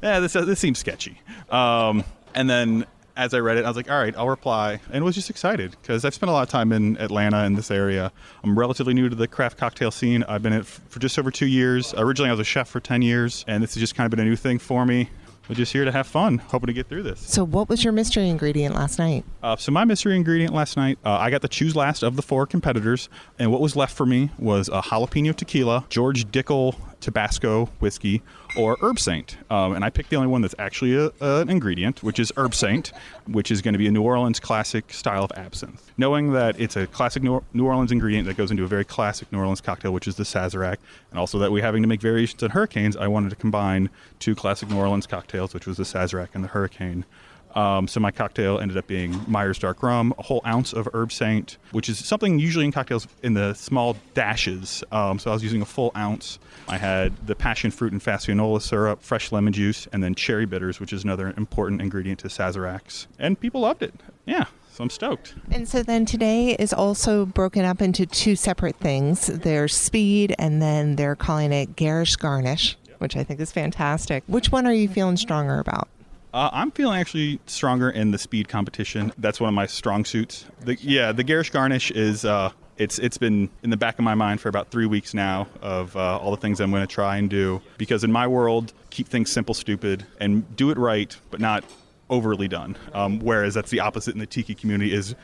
yeah, 0.03 0.21
this 0.21 0.33
this 0.33 0.59
seems 0.59 0.79
sketchy. 0.79 1.21
Um, 1.51 2.05
and 2.35 2.49
then 2.49 2.87
as 3.17 3.35
I 3.35 3.41
read 3.41 3.59
it, 3.59 3.65
I 3.65 3.69
was 3.69 3.77
like, 3.77 3.91
all 3.91 3.99
right, 3.99 4.17
I'll 4.17 4.29
reply, 4.29 4.81
and 4.91 5.05
was 5.05 5.15
just 5.15 5.29
excited 5.29 5.73
because 5.73 6.05
I've 6.05 6.15
spent 6.15 6.31
a 6.31 6.33
lot 6.33 6.43
of 6.43 6.49
time 6.49 6.73
in 6.73 6.97
Atlanta 6.97 7.45
in 7.45 7.55
this 7.55 7.71
area. 7.71 8.13
I'm 8.43 8.59
relatively 8.59 8.95
new 8.95 9.11
to 9.11 9.17
the 9.17 9.29
craft 9.29 9.59
cocktail 9.59 9.91
scene. 9.91 10.23
I've 10.23 10.43
been 10.43 10.55
in 10.55 10.61
it 10.61 10.63
f- 10.63 10.81
for 10.89 11.01
just 11.01 11.19
over 11.19 11.31
two 11.31 11.47
years. 11.47 11.93
Originally, 11.99 12.31
I 12.31 12.33
was 12.33 12.41
a 12.41 12.45
chef 12.45 12.69
for 12.69 12.81
ten 12.81 13.03
years, 13.03 13.45
and 13.47 13.63
this 13.63 13.75
has 13.75 13.81
just 13.81 13.95
kind 13.95 14.07
of 14.07 14.11
been 14.11 14.25
a 14.25 14.29
new 14.29 14.37
thing 14.37 14.59
for 14.59 14.87
me. 14.87 15.11
We're 15.51 15.57
just 15.57 15.73
here 15.73 15.85
to 15.85 15.91
have 15.91 16.07
fun, 16.07 16.39
hoping 16.39 16.69
to 16.69 16.73
get 16.73 16.89
through 16.89 17.03
this. 17.03 17.19
So, 17.19 17.43
what 17.43 17.69
was 17.69 17.83
your 17.83 17.93
mystery 17.93 18.29
ingredient 18.29 18.73
last 18.73 19.01
night? 19.01 19.25
Uh, 19.43 19.57
so 19.57 19.73
my 19.73 19.85
mystery 19.85 20.15
ingredient 20.15 20.55
last 20.55 20.77
night, 20.77 20.97
uh, 21.05 21.11
I 21.11 21.31
got 21.31 21.43
to 21.43 21.49
choose 21.49 21.75
last 21.75 22.05
of 22.05 22.15
the 22.15 22.23
four 22.23 22.47
competitors, 22.47 23.09
and 23.37 23.51
what 23.51 23.61
was 23.61 23.75
left 23.75 23.97
for 23.97 24.07
me 24.07 24.31
was 24.39 24.69
a 24.69 24.81
jalapeno 24.81 25.35
tequila, 25.35 25.87
George 25.91 26.27
Dickel 26.31 26.77
Tabasco 27.01 27.67
whiskey, 27.81 28.23
or 28.57 28.77
Herbsaint. 28.77 29.37
Um, 29.51 29.75
and 29.75 29.85
I 29.85 29.91
picked 29.91 30.11
the 30.11 30.17
only 30.17 30.29
one 30.29 30.43
that's 30.43 30.55
actually 30.59 30.97
a, 30.97 31.11
an 31.21 31.49
ingredient, 31.49 32.03
which 32.03 32.19
is 32.19 32.33
Herbsaint, 32.33 32.93
which 33.27 33.51
is 33.51 33.63
going 33.63 33.75
to 33.75 33.79
be 33.79 33.87
a 33.87 33.91
New 33.91 34.03
Orleans 34.03 34.41
classic 34.41 34.93
style 34.93 35.25
of 35.25 35.33
absinthe. 35.33 35.93
Knowing 35.97 36.33
that 36.33 36.59
it's 36.61 36.77
a 36.77 36.87
classic 36.87 37.23
New 37.23 37.43
New 37.53 37.67
Orleans 37.67 37.93
ingredient 37.93 38.27
that 38.27 38.37
goes 38.37 38.51
into 38.51 38.65
a 38.65 38.69
very 38.69 38.85
classic 38.85 39.31
New 39.33 39.39
Orleans 39.39 39.61
cocktail, 39.61 39.93
which 39.93 40.09
is 40.09 40.17
the 40.17 40.25
Sazerac, 40.25 40.77
and 41.11 41.19
also 41.19 41.39
that 41.39 41.53
we're 41.53 41.63
having 41.63 41.83
to 41.83 41.89
make 41.89 42.01
variations 42.01 42.43
on 42.43 42.51
hurricanes, 42.51 42.97
I 42.97 43.09
wanted 43.09 43.31
to 43.31 43.37
combine 43.37 43.91
two 44.19 44.35
classic 44.35 44.69
New 44.69 44.79
Orleans 44.79 45.07
cocktails, 45.07 45.55
which 45.55 45.67
was 45.67 45.77
the 45.77 45.85
Sazerac 45.85 46.29
and 46.35 46.45
the 46.45 46.49
Hurricane. 46.49 47.05
Um, 47.55 47.89
so 47.89 48.01
my 48.01 48.11
cocktail 48.11 48.59
ended 48.59 48.77
up 48.77 48.87
being 48.87 49.21
Myers 49.27 49.59
Dark 49.59 49.83
Rum, 49.83 50.15
a 50.19 50.23
whole 50.23 50.41
ounce 50.47 50.73
of 50.73 50.87
Herbsaint, 50.87 51.57
which 51.73 51.89
is 51.89 51.99
something 52.05 52.39
usually 52.39 52.65
in 52.65 52.73
cocktails 52.73 53.09
in 53.23 53.35
the 53.35 53.55
small 53.55 53.97
dashes. 54.15 54.85
Um, 54.93 55.19
so 55.19 55.31
I 55.31 55.35
was 55.35 55.43
using 55.43 55.63
a 55.63 55.67
full 55.67 55.93
ounce. 55.97 56.39
I 56.69 56.79
had 56.79 57.27
the 57.27 57.35
passion 57.35 57.71
fruit 57.71 57.93
and 57.93 58.01
fassionola 58.01 58.63
syrup, 58.63 59.03
fresh 59.03 59.33
lemon 59.33 59.53
juice, 59.53 59.89
and 59.93 60.03
then 60.03 60.15
cherry 60.15 60.47
bitters, 60.47 60.81
which 60.81 60.93
is 60.93 61.05
another 61.05 61.35
important 61.37 61.81
ingredient 61.81 62.21
to 62.21 62.29
Sazeracs. 62.29 63.07
And 63.19 63.39
people 63.39 63.63
loved 63.63 63.83
it. 63.83 63.95
Yeah, 64.27 64.45
so 64.73 64.85
I'm 64.85 64.91
stoked. 64.91 65.35
And 65.51 65.69
so 65.69 65.83
then 65.83 66.05
today 66.07 66.55
is 66.59 66.73
also 66.73 67.27
broken 67.27 67.65
up 67.65 67.83
into 67.83 68.07
two 68.07 68.37
separate 68.37 68.77
things. 68.77 69.27
There's 69.27 69.75
speed, 69.75 70.35
and 70.39 70.63
then 70.63 70.97
they're 70.97 71.17
calling 71.17 71.53
it 71.53 71.75
garish 71.75 72.17
garnish, 72.17 72.77
which 72.99 73.17
I 73.17 73.25
think 73.25 73.41
is 73.41 73.51
fantastic. 73.51 74.23
Which 74.27 74.53
one 74.53 74.67
are 74.67 74.73
you 74.73 74.89
feeling 74.89 75.17
stronger 75.17 75.59
about? 75.59 75.89
Uh, 76.33 76.49
I'm 76.53 76.71
feeling 76.71 77.01
actually 77.01 77.41
stronger 77.47 77.91
in 77.91 78.13
the 78.13 78.19
speed 78.19 78.49
competition. 78.49 79.13
That's 79.19 79.41
one 79.41 79.49
of 79.49 79.55
my 79.55 79.67
strong 79.67 80.05
suits. 80.05 80.45
The, 80.61 80.77
yeah, 80.77 81.13
the 81.13 81.25
garish 81.25 81.51
garnish 81.51 81.91
is 81.91 82.25
uh, 82.25 82.53
it's 82.77 82.99
it's 82.99 83.19
been 83.19 83.51
in 83.63 83.71
the 83.71 83.77
back 83.77 83.99
of 83.99 84.05
my 84.05 84.15
mind 84.15 84.41
for 84.41 84.49
about 84.49 84.71
three 84.71 84.87
weeks 84.87 85.13
now 85.13 85.49
of 85.61 85.97
uh, 85.97 86.19
all 86.19 86.31
the 86.31 86.37
things 86.37 86.61
I'm 86.61 86.71
going 86.71 86.87
to 86.87 86.93
try 86.93 87.17
and 87.17 87.29
do 87.29 87.61
because 87.79 88.05
in 88.05 88.13
my 88.13 88.27
world, 88.27 88.73
keep 88.91 89.09
things 89.09 89.31
simple, 89.31 89.55
stupid, 89.55 90.07
and 90.21 90.57
do 90.57 90.71
it 90.71 90.79
right, 90.79 91.17
but 91.31 91.41
not 91.41 91.65
overly 92.09 92.49
done. 92.49 92.77
Um, 92.95 93.19
whereas 93.21 93.55
that's 93.55 93.71
the 93.71 93.81
opposite 93.81 94.15
in 94.15 94.21
the 94.21 94.27
tiki 94.27 94.55
community 94.55 94.95
is 94.95 95.15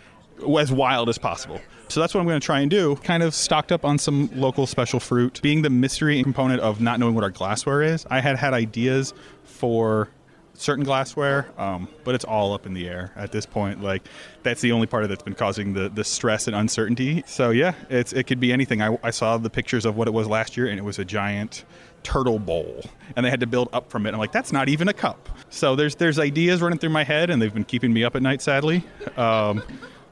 as 0.59 0.71
wild 0.71 1.09
as 1.09 1.19
possible. 1.19 1.61
So 1.89 2.01
that's 2.01 2.15
what 2.15 2.21
I'm 2.21 2.27
going 2.27 2.41
to 2.41 2.45
try 2.45 2.61
and 2.61 2.71
do. 2.71 2.97
Kind 2.97 3.23
of 3.23 3.35
stocked 3.35 3.73
up 3.73 3.85
on 3.85 3.99
some 3.99 4.29
local 4.35 4.67
special 4.67 5.01
fruit. 5.01 5.41
Being 5.41 5.63
the 5.63 5.71
mystery 5.71 6.23
component 6.23 6.61
of 6.61 6.81
not 6.81 7.01
knowing 7.01 7.15
what 7.15 7.25
our 7.25 7.31
glassware 7.31 7.83
is, 7.83 8.07
I 8.11 8.21
had 8.21 8.37
had 8.37 8.53
ideas 8.53 9.15
for 9.45 10.09
certain 10.61 10.85
glassware, 10.85 11.49
um, 11.59 11.89
but 12.05 12.15
it's 12.15 12.25
all 12.25 12.53
up 12.53 12.67
in 12.67 12.75
the 12.75 12.89
air 12.89 13.13
at 13.17 13.33
this 13.33 13.47
point. 13.47 13.83
Like 13.83 14.03
that's 14.43 14.61
the 14.61 14.73
only 14.73 14.87
part 14.87 15.03
of 15.03 15.09
that's 15.09 15.23
been 15.23 15.35
causing 15.35 15.73
the, 15.73 15.89
the 15.89 16.05
stress 16.05 16.47
and 16.47 16.57
uncertainty. 16.57 17.23
So 17.27 17.51
yeah, 17.51 17.75
it's 17.89 18.13
it 18.13 18.25
could 18.27 18.41
be 18.41 18.53
anything. 18.53 18.83
I, 18.83 18.99
I 19.03 19.11
saw 19.11 19.39
the 19.39 19.51
pictures 19.51 19.85
of 19.85 19.97
what 19.97 20.09
it 20.09 20.13
was 20.13 20.27
last 20.27 20.57
year, 20.57 20.67
and 20.67 20.79
it 20.79 20.83
was 20.85 20.99
a 20.99 21.05
giant 21.05 21.65
turtle 22.03 22.39
bowl, 22.39 22.85
and 23.17 23.27
they 23.27 23.31
had 23.31 23.41
to 23.41 23.47
build 23.47 23.69
up 23.73 23.91
from 23.91 24.07
it. 24.07 24.15
I'm 24.15 24.21
like, 24.21 24.33
that's 24.33 24.53
not 24.53 24.69
even 24.69 24.89
a 24.89 24.93
cup. 24.93 25.29
So 25.51 25.77
there's 25.77 25.97
there's 25.97 26.19
ideas 26.19 26.61
running 26.63 26.79
through 26.79 26.91
my 26.91 27.05
head, 27.05 27.31
and 27.31 27.41
they've 27.41 27.53
been 27.53 27.65
keeping 27.65 27.93
me 27.93 28.05
up 28.05 28.17
at 28.17 28.23
night, 28.23 28.43
sadly. 28.43 28.85
Um, 29.17 29.63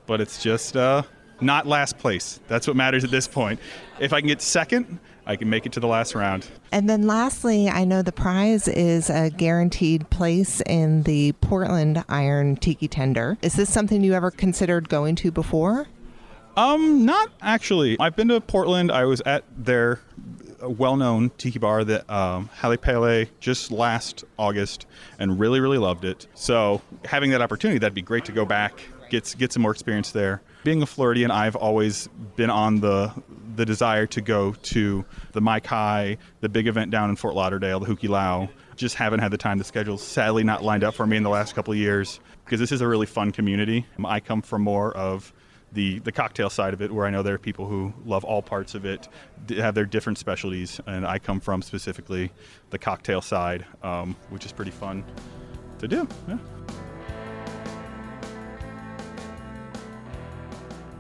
but 0.06 0.20
it's 0.20 0.42
just 0.42 0.76
uh, 0.76 1.02
not 1.40 1.66
last 1.66 1.98
place. 1.98 2.40
That's 2.48 2.66
what 2.66 2.76
matters 2.76 3.04
at 3.04 3.10
this 3.10 3.28
point. 3.28 3.60
If 4.00 4.12
I 4.12 4.20
can 4.20 4.28
get 4.28 4.42
second, 4.42 4.98
I 5.26 5.36
can 5.36 5.48
make 5.48 5.66
it 5.66 5.72
to 5.72 5.80
the 5.80 5.86
last 5.86 6.14
round. 6.14 6.46
And 6.72 6.88
then 6.88 7.06
lastly, 7.06 7.68
I 7.68 7.84
know 7.84 8.02
the 8.02 8.12
prize 8.12 8.68
is 8.68 9.08
a 9.10 9.30
guaranteed 9.30 10.10
place 10.10 10.60
in 10.62 11.02
the 11.04 11.32
Portland 11.40 12.04
Iron 12.08 12.56
Tiki 12.56 12.88
Tender. 12.88 13.38
Is 13.42 13.54
this 13.54 13.72
something 13.72 14.02
you 14.04 14.14
ever 14.14 14.30
considered 14.30 14.88
going 14.88 15.14
to 15.16 15.30
before? 15.30 15.86
Um, 16.56 17.04
not 17.04 17.30
actually. 17.40 17.96
I've 17.98 18.16
been 18.16 18.28
to 18.28 18.40
Portland. 18.40 18.92
I 18.92 19.04
was 19.06 19.20
at 19.22 19.44
their 19.56 20.00
uh, 20.62 20.68
well-known 20.70 21.30
tiki 21.36 21.58
bar, 21.58 21.84
the 21.84 22.14
um, 22.14 22.48
Hale 22.60 22.76
Pele, 22.76 23.26
just 23.40 23.72
last 23.72 24.24
August, 24.38 24.86
and 25.18 25.40
really, 25.40 25.58
really 25.58 25.78
loved 25.78 26.04
it. 26.04 26.26
So 26.34 26.80
having 27.04 27.30
that 27.30 27.42
opportunity, 27.42 27.78
that'd 27.78 27.94
be 27.94 28.02
great 28.02 28.24
to 28.26 28.32
go 28.32 28.44
back, 28.44 28.78
get 29.10 29.34
get 29.36 29.52
some 29.52 29.62
more 29.62 29.72
experience 29.72 30.12
there. 30.12 30.42
Being 30.64 30.80
a 30.80 30.86
Floridian, 30.86 31.30
I've 31.30 31.56
always 31.56 32.08
been 32.36 32.50
on 32.50 32.80
the 32.80 33.12
the 33.54 33.64
desire 33.64 34.06
to 34.06 34.20
go 34.20 34.52
to 34.52 35.04
the 35.32 35.40
Mai 35.40 35.60
Kai, 35.60 36.16
the 36.40 36.48
big 36.48 36.66
event 36.66 36.90
down 36.90 37.10
in 37.10 37.16
Fort 37.16 37.34
Lauderdale, 37.34 37.78
the 37.78 37.86
Hukilau. 37.86 38.48
Just 38.74 38.96
haven't 38.96 39.20
had 39.20 39.30
the 39.30 39.38
time. 39.38 39.58
The 39.58 39.64
schedule's 39.64 40.02
sadly 40.02 40.42
not 40.42 40.64
lined 40.64 40.82
up 40.82 40.94
for 40.94 41.06
me 41.06 41.16
in 41.16 41.22
the 41.22 41.30
last 41.30 41.54
couple 41.54 41.72
of 41.72 41.78
years 41.78 42.18
because 42.44 42.58
this 42.58 42.72
is 42.72 42.80
a 42.80 42.88
really 42.88 43.06
fun 43.06 43.30
community. 43.30 43.86
I 44.04 44.18
come 44.18 44.42
from 44.42 44.62
more 44.62 44.92
of 44.96 45.32
the, 45.72 45.98
the 46.00 46.12
cocktail 46.12 46.50
side 46.50 46.72
of 46.72 46.82
it, 46.82 46.90
where 46.90 47.06
I 47.06 47.10
know 47.10 47.22
there 47.22 47.34
are 47.34 47.38
people 47.38 47.68
who 47.68 47.92
love 48.04 48.24
all 48.24 48.42
parts 48.42 48.74
of 48.74 48.84
it, 48.84 49.08
have 49.50 49.74
their 49.74 49.84
different 49.84 50.18
specialties, 50.18 50.80
and 50.86 51.06
I 51.06 51.18
come 51.18 51.40
from 51.40 51.62
specifically 51.62 52.32
the 52.70 52.78
cocktail 52.78 53.20
side, 53.20 53.66
um, 53.82 54.16
which 54.30 54.46
is 54.46 54.52
pretty 54.52 54.70
fun 54.70 55.04
to 55.78 55.86
do. 55.86 56.08
Yeah. 56.28 56.38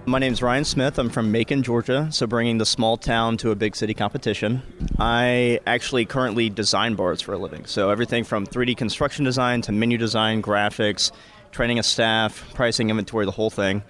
My 0.06 0.18
name's 0.18 0.42
Ryan 0.42 0.66
Smith. 0.66 0.98
I'm 0.98 1.08
from 1.08 1.32
Macon, 1.32 1.62
Georgia, 1.62 2.08
so 2.10 2.26
bringing 2.26 2.58
the 2.58 2.66
small 2.66 2.98
town 2.98 3.38
to 3.38 3.52
a 3.52 3.54
big 3.54 3.74
city 3.74 3.94
competition. 3.94 4.62
I 4.98 5.60
actually 5.66 6.04
currently 6.04 6.50
design 6.50 6.94
bars 6.94 7.22
for 7.22 7.32
a 7.32 7.38
living, 7.38 7.64
so 7.64 7.88
everything 7.88 8.22
from 8.22 8.46
3D 8.46 8.76
construction 8.76 9.24
design 9.24 9.62
to 9.62 9.72
menu 9.72 9.96
design, 9.96 10.42
graphics, 10.42 11.10
training 11.52 11.78
a 11.78 11.82
staff, 11.82 12.52
pricing, 12.52 12.90
inventory, 12.90 13.24
the 13.24 13.30
whole 13.30 13.48
thing. 13.48 13.82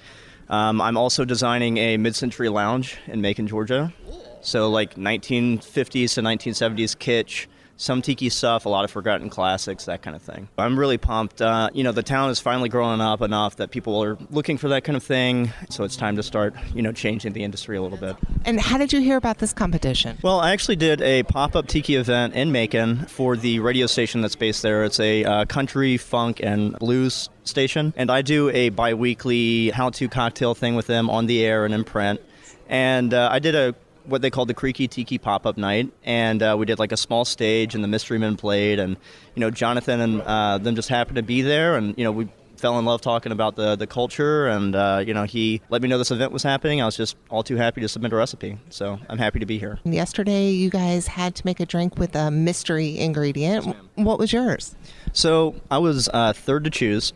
Um, 0.49 0.81
I'm 0.81 0.97
also 0.97 1.25
designing 1.25 1.79
a 1.79 1.97
mid-century 1.97 2.49
lounge 2.49 2.97
in 3.09 3.21
Macon, 3.21 3.49
Georgia. 3.49 3.93
So 4.41 4.71
like 4.71 4.95
1950s 4.95 6.15
to 6.15 6.23
1970s 6.23 6.97
kitsch, 6.97 7.47
some 7.77 8.03
tiki 8.03 8.29
stuff, 8.29 8.67
a 8.67 8.69
lot 8.69 8.85
of 8.85 8.91
forgotten 8.91 9.29
classics, 9.29 9.87
that 9.87 10.03
kind 10.03 10.15
of 10.15 10.23
thing. 10.23 10.49
I'm 10.57 10.79
really 10.79 10.99
pumped. 10.99 11.43
Uh, 11.43 11.71
you 11.75 11.83
know, 11.83 11.93
the 11.93 12.03
town 12.03 12.31
is 12.31 12.41
finally 12.41 12.69
growing 12.69 13.01
up 13.01 13.21
enough 13.21 13.57
that 13.57 13.71
people 13.71 14.03
are 14.03 14.17
looking 14.31 14.59
for 14.59 14.69
that 14.69 14.85
kind 14.85 14.97
of 14.97 15.03
thing. 15.03 15.53
So 15.71 15.85
it's 15.85 15.97
time 15.97 16.17
to 16.17 16.23
start, 16.23 16.55
you 16.75 16.83
know, 16.83 16.93
changing 16.93 17.33
the 17.33 17.43
industry 17.43 17.77
a 17.77 17.83
little 17.83 17.99
bit. 17.99 18.17
And 18.45 18.61
how 18.61 18.79
did 18.79 18.93
you 18.93 19.01
hear 19.01 19.17
about 19.17 19.39
this 19.39 19.53
competition? 19.53 20.19
Well, 20.23 20.41
I 20.41 20.53
actually 20.53 20.77
did 20.77 21.03
a 21.03 21.25
pop-up 21.25 21.67
tiki 21.67 21.97
event 21.97 22.35
in 22.35 22.53
Macon 22.53 23.07
for 23.07 23.37
the 23.37 23.59
radio 23.59 23.87
station 23.87 24.21
that's 24.21 24.37
based 24.37 24.63
there. 24.63 24.85
It's 24.85 25.01
a 25.01 25.25
uh, 25.25 25.45
country, 25.47 25.97
funk, 25.97 26.41
and 26.43 26.79
blues 26.79 27.29
station, 27.45 27.93
and 27.97 28.11
I 28.11 28.23
do 28.23 28.51
a 28.51 28.69
bi-weekly 28.71 29.71
how-to 29.71 30.09
cocktail 30.09 30.55
thing 30.55 30.77
with 30.77 30.87
them 30.87 31.11
on 31.11 31.27
the 31.27 31.45
air 31.45 31.65
and 31.65 31.75
in 31.75 31.85
print. 31.85 32.21
And 32.69 33.13
uh, 33.13 33.29
I 33.31 33.41
did 33.41 33.55
a 33.55 33.75
what 34.05 34.23
they 34.23 34.31
called 34.31 34.49
the 34.49 34.55
Creaky 34.55 34.89
Tiki 34.89 35.19
pop 35.19 35.47
up 35.47 35.57
night, 35.57 35.93
and 36.05 36.43
uh, 36.43 36.57
we 36.59 36.67
did 36.67 36.79
like 36.79 36.93
a 36.93 36.97
small 36.97 37.25
stage, 37.25 37.75
and 37.75 37.83
the 37.83 37.89
Mystery 37.89 38.19
Men 38.19 38.37
played, 38.37 38.79
and 38.79 38.97
you 39.35 39.41
know 39.41 39.51
Jonathan 39.51 40.01
and 40.01 40.23
uh, 40.23 40.59
them 40.59 40.75
just 40.75 40.89
happened 40.89 41.17
to 41.17 41.23
be 41.23 41.43
there, 41.43 41.77
and 41.77 41.97
you 41.97 42.05
know 42.05 42.13
we 42.13 42.29
fell 42.57 42.79
in 42.79 42.85
love 42.85 43.01
talking 43.01 43.33
about 43.33 43.57
the 43.57 43.77
the 43.77 43.87
culture, 43.87 44.47
and 44.47 44.75
uh, 44.75 45.03
you 45.07 45.15
know 45.15 45.25
he 45.25 45.61
let 45.69 45.83
me 45.83 45.89
know 45.89 45.99
this 45.99 46.11
event 46.11 46.33
was 46.33 46.43
happening. 46.43 46.81
I 46.81 46.87
was 46.87 46.97
just 46.97 47.17
all 47.31 47.43
too 47.43 47.57
happy 47.57 47.81
to 47.81 47.89
submit 47.89 48.13
a 48.13 48.17
recipe, 48.17 48.59
so 48.71 48.99
I'm 49.09 49.19
happy 49.19 49.39
to 49.41 49.47
be 49.47 49.59
here. 49.59 49.79
Yesterday, 49.85 50.51
you 50.51 50.71
guys 50.71 51.07
had 51.07 51.35
to 51.37 51.47
make 51.47 51.61
a 51.61 51.67
drink 51.67 51.99
with 51.99 52.15
a 52.15 52.31
mystery 52.31 52.99
ingredient. 52.99 53.77
what 53.97 54.19
was 54.19 54.33
yours? 54.33 54.75
So 55.13 55.55
I 55.71 55.79
was 55.79 56.09
uh, 56.13 56.33
third 56.33 56.65
to 56.65 56.71
choose, 56.71 57.13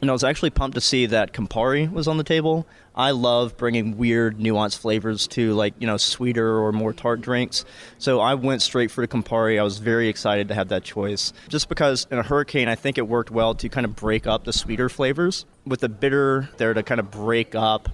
and 0.00 0.10
I 0.10 0.12
was 0.12 0.24
actually 0.24 0.50
pumped 0.50 0.74
to 0.74 0.80
see 0.80 1.06
that 1.06 1.32
Campari 1.32 1.90
was 1.90 2.08
on 2.08 2.16
the 2.16 2.24
table. 2.24 2.66
I 2.94 3.10
love 3.10 3.56
bringing 3.56 3.98
weird, 3.98 4.38
nuanced 4.38 4.78
flavors 4.78 5.26
to 5.28 5.52
like 5.54 5.74
you 5.78 5.86
know 5.86 5.96
sweeter 5.96 6.58
or 6.58 6.72
more 6.72 6.92
tart 6.92 7.20
drinks. 7.20 7.64
So 7.98 8.20
I 8.20 8.34
went 8.34 8.62
straight 8.62 8.90
for 8.90 9.00
the 9.00 9.08
Campari. 9.08 9.58
I 9.58 9.62
was 9.62 9.78
very 9.78 10.08
excited 10.08 10.48
to 10.48 10.54
have 10.54 10.68
that 10.68 10.84
choice, 10.84 11.32
just 11.48 11.68
because 11.68 12.06
in 12.10 12.18
a 12.18 12.22
hurricane, 12.22 12.68
I 12.68 12.74
think 12.74 12.98
it 12.98 13.06
worked 13.06 13.30
well 13.30 13.54
to 13.56 13.68
kind 13.68 13.84
of 13.84 13.96
break 13.96 14.26
up 14.26 14.44
the 14.44 14.52
sweeter 14.52 14.88
flavors 14.88 15.44
with 15.66 15.80
the 15.80 15.88
bitter 15.88 16.48
there 16.56 16.72
to 16.72 16.82
kind 16.82 17.00
of 17.00 17.10
break 17.10 17.54
up 17.54 17.88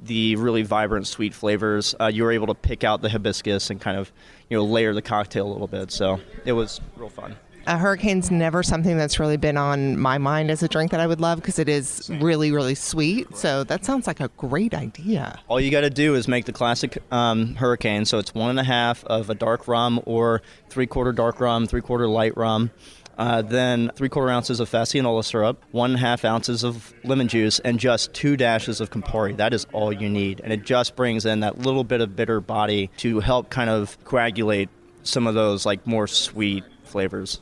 the 0.00 0.36
really 0.36 0.62
vibrant 0.62 1.06
sweet 1.06 1.32
flavors. 1.32 1.94
Uh, 2.00 2.06
you 2.06 2.24
were 2.24 2.32
able 2.32 2.48
to 2.48 2.54
pick 2.54 2.84
out 2.84 3.02
the 3.02 3.08
hibiscus 3.08 3.70
and 3.70 3.80
kind 3.80 3.96
of 3.96 4.12
you 4.48 4.56
know 4.56 4.64
layer 4.64 4.92
the 4.92 5.02
cocktail 5.02 5.46
a 5.46 5.52
little 5.52 5.68
bit. 5.68 5.90
So 5.90 6.20
it 6.44 6.52
was 6.52 6.80
real 6.96 7.08
fun. 7.08 7.36
A 7.66 7.78
hurricane's 7.78 8.30
never 8.30 8.62
something 8.62 8.96
that's 8.96 9.20
really 9.20 9.36
been 9.36 9.56
on 9.56 9.98
my 9.98 10.18
mind 10.18 10.50
as 10.50 10.62
a 10.62 10.68
drink 10.68 10.90
that 10.90 11.00
I 11.00 11.06
would 11.06 11.20
love 11.20 11.38
because 11.38 11.58
it 11.58 11.68
is 11.68 12.10
really, 12.20 12.50
really 12.50 12.74
sweet. 12.74 13.36
So 13.36 13.62
that 13.64 13.84
sounds 13.84 14.06
like 14.06 14.20
a 14.20 14.28
great 14.36 14.74
idea. 14.74 15.38
All 15.48 15.60
you 15.60 15.70
got 15.70 15.82
to 15.82 15.90
do 15.90 16.14
is 16.14 16.26
make 16.26 16.44
the 16.46 16.52
classic 16.52 16.98
um, 17.12 17.54
hurricane. 17.54 18.04
So 18.04 18.18
it's 18.18 18.34
one 18.34 18.50
and 18.50 18.58
a 18.58 18.64
half 18.64 19.04
of 19.04 19.30
a 19.30 19.34
dark 19.34 19.68
rum 19.68 20.00
or 20.06 20.42
three 20.68 20.86
quarter 20.86 21.12
dark 21.12 21.40
rum, 21.40 21.66
three 21.66 21.82
quarter 21.82 22.08
light 22.08 22.36
rum. 22.36 22.70
Uh, 23.18 23.42
then 23.42 23.90
three 23.94 24.08
quarter 24.08 24.30
ounces 24.30 24.58
of 24.58 24.70
Fassionola 24.70 25.24
syrup, 25.24 25.62
one 25.70 25.90
and 25.90 25.98
a 25.98 26.00
half 26.00 26.24
ounces 26.24 26.64
of 26.64 26.94
lemon 27.04 27.28
juice, 27.28 27.58
and 27.60 27.78
just 27.78 28.12
two 28.14 28.36
dashes 28.36 28.80
of 28.80 28.90
Campari. 28.90 29.36
That 29.36 29.52
is 29.52 29.66
all 29.72 29.92
you 29.92 30.08
need. 30.08 30.40
And 30.40 30.52
it 30.52 30.64
just 30.64 30.96
brings 30.96 31.26
in 31.26 31.40
that 31.40 31.58
little 31.58 31.84
bit 31.84 32.00
of 32.00 32.16
bitter 32.16 32.40
body 32.40 32.90
to 32.96 33.20
help 33.20 33.50
kind 33.50 33.70
of 33.70 34.02
coagulate 34.04 34.70
some 35.02 35.26
of 35.26 35.34
those 35.34 35.66
like 35.66 35.86
more 35.86 36.06
sweet 36.06 36.64
flavors. 36.84 37.40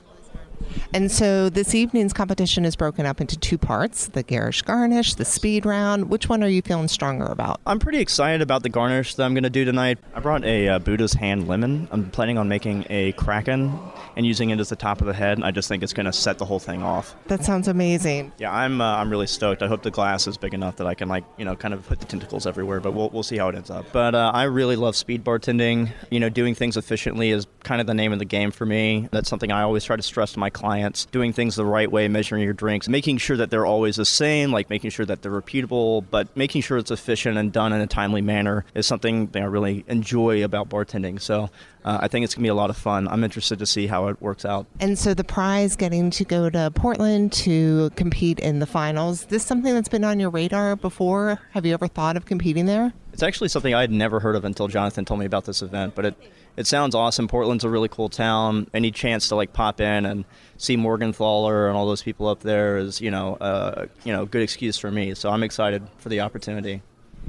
And 0.92 1.10
so 1.10 1.48
this 1.48 1.74
evening's 1.74 2.12
competition 2.12 2.64
is 2.64 2.76
broken 2.76 3.06
up 3.06 3.20
into 3.20 3.38
two 3.38 3.58
parts 3.58 4.08
the 4.08 4.22
garish 4.22 4.62
garnish, 4.62 5.14
the 5.14 5.24
speed 5.24 5.66
round. 5.66 6.10
Which 6.10 6.28
one 6.28 6.42
are 6.42 6.48
you 6.48 6.62
feeling 6.62 6.88
stronger 6.88 7.26
about? 7.26 7.60
I'm 7.66 7.78
pretty 7.78 7.98
excited 7.98 8.42
about 8.42 8.62
the 8.62 8.68
garnish 8.68 9.14
that 9.14 9.24
I'm 9.24 9.34
going 9.34 9.44
to 9.44 9.50
do 9.50 9.64
tonight. 9.64 9.98
I 10.14 10.20
brought 10.20 10.44
a 10.44 10.68
uh, 10.68 10.78
Buddha's 10.78 11.12
hand 11.12 11.48
lemon. 11.48 11.88
I'm 11.90 12.10
planning 12.10 12.38
on 12.38 12.48
making 12.48 12.86
a 12.90 13.12
kraken 13.12 13.78
and 14.16 14.26
using 14.26 14.50
it 14.50 14.60
as 14.60 14.68
the 14.68 14.76
top 14.76 15.00
of 15.00 15.06
the 15.06 15.14
head. 15.14 15.42
I 15.42 15.50
just 15.50 15.68
think 15.68 15.82
it's 15.82 15.92
going 15.92 16.06
to 16.06 16.12
set 16.12 16.38
the 16.38 16.44
whole 16.44 16.58
thing 16.58 16.82
off. 16.82 17.14
That 17.26 17.44
sounds 17.44 17.68
amazing. 17.68 18.32
Yeah, 18.38 18.52
I'm 18.52 18.80
uh, 18.80 18.96
I'm 18.96 19.10
really 19.10 19.26
stoked. 19.26 19.62
I 19.62 19.68
hope 19.68 19.82
the 19.82 19.90
glass 19.90 20.26
is 20.26 20.36
big 20.36 20.54
enough 20.54 20.76
that 20.76 20.86
I 20.86 20.94
can 20.94 21.08
like 21.08 21.24
you 21.38 21.44
know 21.44 21.56
kind 21.56 21.74
of 21.74 21.86
put 21.86 22.00
the 22.00 22.06
tentacles 22.06 22.46
everywhere. 22.46 22.80
But 22.80 22.92
we'll 22.92 23.10
we'll 23.10 23.22
see 23.22 23.36
how 23.36 23.48
it 23.48 23.54
ends 23.54 23.70
up. 23.70 23.86
But 23.92 24.14
uh, 24.14 24.30
I 24.34 24.44
really 24.44 24.76
love 24.76 24.96
speed 24.96 25.24
bartending. 25.24 25.90
You 26.10 26.20
know, 26.20 26.28
doing 26.28 26.54
things 26.54 26.76
efficiently 26.76 27.30
is 27.30 27.46
kind 27.62 27.80
of 27.80 27.86
the 27.86 27.94
name 27.94 28.12
of 28.12 28.18
the 28.18 28.24
game 28.24 28.50
for 28.50 28.66
me. 28.66 29.08
That's 29.10 29.28
something 29.28 29.52
I 29.52 29.62
always 29.62 29.84
try 29.84 29.96
to 29.96 30.02
stress 30.02 30.32
to 30.32 30.38
my 30.38 30.50
clients. 30.50 31.06
Doing 31.06 31.32
things 31.32 31.56
the 31.56 31.64
right 31.64 31.90
way, 31.90 32.08
measuring 32.08 32.42
your 32.42 32.52
drinks, 32.52 32.88
making 32.88 33.18
sure 33.18 33.36
that 33.36 33.50
they're 33.50 33.66
always 33.66 33.96
the 33.96 34.04
same, 34.04 34.52
like 34.52 34.70
making 34.70 34.90
sure 34.90 35.06
that 35.06 35.22
they're 35.22 35.32
repeatable, 35.32 36.04
but 36.10 36.34
making 36.36 36.62
sure 36.62 36.78
it's 36.78 36.90
efficient 36.90 37.36
and 37.36 37.52
done 37.52 37.72
in 37.72 37.80
a 37.80 37.86
timely 37.86 38.22
manner 38.22 38.64
is 38.74 38.86
something 38.86 39.26
that 39.28 39.42
I 39.42 39.46
really 39.46 39.84
enjoy 39.88 40.44
about 40.44 40.68
bartending. 40.68 41.20
So 41.20 41.50
uh, 41.84 41.98
I 42.02 42.08
think 42.08 42.24
it's 42.24 42.34
gonna 42.34 42.44
be 42.44 42.48
a 42.48 42.54
lot 42.54 42.70
of 42.70 42.76
fun. 42.76 43.08
I'm 43.08 43.24
interested 43.24 43.58
to 43.58 43.66
see 43.66 43.86
how 43.86 44.08
it 44.08 44.20
works 44.20 44.44
out. 44.44 44.66
And 44.80 44.98
so 44.98 45.14
the 45.14 45.24
prize 45.24 45.76
getting 45.76 46.10
to 46.10 46.24
go 46.24 46.50
to 46.50 46.70
Portland 46.74 47.32
to 47.32 47.90
compete 47.96 48.38
in 48.38 48.58
the 48.58 48.66
finals, 48.66 49.26
this 49.26 49.44
something 49.44 49.74
that's 49.74 49.88
been 49.88 50.04
on 50.04 50.20
your 50.20 50.30
radar 50.30 50.76
before? 50.76 51.40
Have 51.52 51.66
you 51.66 51.74
ever 51.74 51.88
thought 51.88 52.16
of 52.16 52.26
competing 52.26 52.66
there? 52.66 52.92
It's 53.20 53.26
actually 53.26 53.48
something 53.48 53.74
I 53.74 53.82
had 53.82 53.90
never 53.90 54.18
heard 54.18 54.34
of 54.34 54.46
until 54.46 54.66
Jonathan 54.66 55.04
told 55.04 55.20
me 55.20 55.26
about 55.26 55.44
this 55.44 55.60
event, 55.60 55.94
but 55.94 56.06
it 56.06 56.14
it 56.56 56.66
sounds 56.66 56.94
awesome. 56.94 57.28
Portland's 57.28 57.64
a 57.64 57.68
really 57.68 57.88
cool 57.88 58.08
town. 58.08 58.66
Any 58.72 58.90
chance 58.90 59.28
to 59.28 59.36
like 59.36 59.52
pop 59.52 59.78
in 59.78 60.06
and 60.06 60.24
see 60.56 60.78
Morgenthaler 60.78 61.68
and 61.68 61.76
all 61.76 61.86
those 61.86 62.02
people 62.02 62.28
up 62.28 62.40
there 62.40 62.78
is, 62.78 62.98
you 63.02 63.10
know, 63.10 63.34
uh, 63.34 63.88
you 64.04 64.14
know, 64.14 64.24
good 64.24 64.40
excuse 64.40 64.78
for 64.78 64.90
me. 64.90 65.12
So 65.12 65.28
I'm 65.28 65.42
excited 65.42 65.86
for 65.98 66.08
the 66.08 66.22
opportunity. 66.22 66.80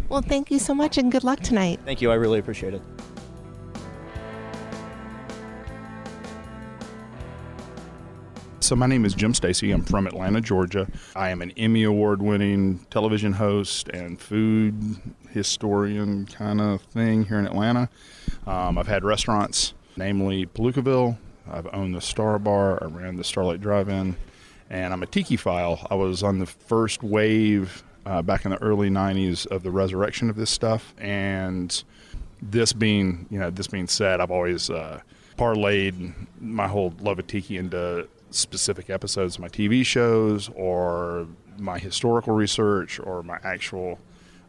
Well, 0.07 0.21
thank 0.21 0.49
you 0.49 0.59
so 0.59 0.73
much 0.73 0.97
and 0.97 1.11
good 1.11 1.25
luck 1.25 1.41
tonight. 1.41 1.81
Thank 1.83 2.01
you. 2.01 2.09
I 2.09 2.15
really 2.15 2.39
appreciate 2.39 2.73
it. 2.73 2.81
So 8.61 8.77
my 8.77 8.87
name 8.87 9.03
is 9.03 9.13
Jim 9.13 9.33
Stacy. 9.33 9.71
I'm 9.71 9.83
from 9.83 10.07
Atlanta, 10.07 10.39
Georgia. 10.39 10.87
I 11.17 11.31
am 11.31 11.41
an 11.41 11.51
Emmy 11.57 11.83
award-winning 11.83 12.85
television 12.89 13.33
host 13.33 13.89
and 13.89 14.17
food 14.17 14.97
historian 15.31 16.25
kind 16.25 16.61
of 16.61 16.81
thing 16.81 17.25
here 17.25 17.39
in 17.39 17.45
Atlanta. 17.45 17.89
Um, 18.45 18.77
I've 18.77 18.87
had 18.87 19.03
restaurants, 19.03 19.73
namely 19.97 20.45
Palookaville. 20.45 21.17
I've 21.49 21.67
owned 21.73 21.95
the 21.95 22.01
Star 22.01 22.39
Bar. 22.39 22.83
I 22.83 22.87
ran 22.87 23.15
the 23.15 23.23
Starlight 23.23 23.61
Drive-In, 23.61 24.15
and 24.69 24.93
I'm 24.93 25.03
a 25.03 25.07
tiki 25.07 25.37
file. 25.37 25.85
I 25.89 25.95
was 25.95 26.23
on 26.23 26.39
the 26.39 26.45
first 26.45 27.03
wave 27.03 27.83
uh, 28.05 28.21
back 28.21 28.45
in 28.45 28.51
the 28.51 28.61
early 28.61 28.89
'90s 28.89 29.45
of 29.47 29.63
the 29.63 29.71
resurrection 29.71 30.29
of 30.29 30.35
this 30.35 30.49
stuff, 30.49 30.93
and 30.97 31.83
this 32.41 32.73
being, 32.73 33.27
you 33.29 33.39
know, 33.39 33.49
this 33.49 33.67
being 33.67 33.87
said, 33.87 34.19
I've 34.19 34.31
always 34.31 34.69
uh, 34.69 35.01
parlayed 35.37 36.13
my 36.39 36.67
whole 36.67 36.93
love 36.99 37.19
of 37.19 37.27
tiki 37.27 37.57
into 37.57 38.07
specific 38.31 38.89
episodes 38.89 39.35
of 39.35 39.41
my 39.41 39.49
TV 39.49 39.85
shows 39.85 40.49
or 40.55 41.27
my 41.57 41.77
historical 41.77 42.33
research 42.33 42.99
or 42.99 43.23
my 43.23 43.37
actual 43.43 43.99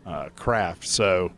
uh, 0.06 0.28
craft. 0.37 0.87
So 0.87 1.32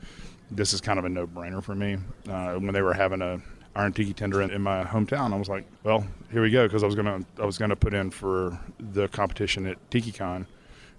this 0.50 0.72
is 0.72 0.80
kind 0.80 0.98
of 0.98 1.04
a 1.04 1.08
no-brainer 1.08 1.62
for 1.62 1.74
me. 1.74 1.98
Uh, 2.28 2.54
when 2.54 2.72
they 2.72 2.82
were 2.82 2.94
having 2.94 3.22
a 3.22 3.40
iron 3.76 3.92
tiki 3.92 4.12
tender 4.12 4.42
in, 4.42 4.50
in 4.50 4.62
my 4.62 4.84
hometown, 4.84 5.32
I 5.32 5.36
was 5.36 5.48
like, 5.48 5.64
well, 5.82 6.06
here 6.30 6.42
we 6.42 6.50
go, 6.50 6.66
because 6.66 6.82
I 6.82 6.86
was 6.86 6.94
gonna 6.94 7.20
I 7.38 7.44
was 7.44 7.58
gonna 7.58 7.76
put 7.76 7.94
in 7.94 8.10
for 8.10 8.58
the 8.78 9.08
competition 9.08 9.66
at 9.66 9.78
TikiCon 9.90 10.46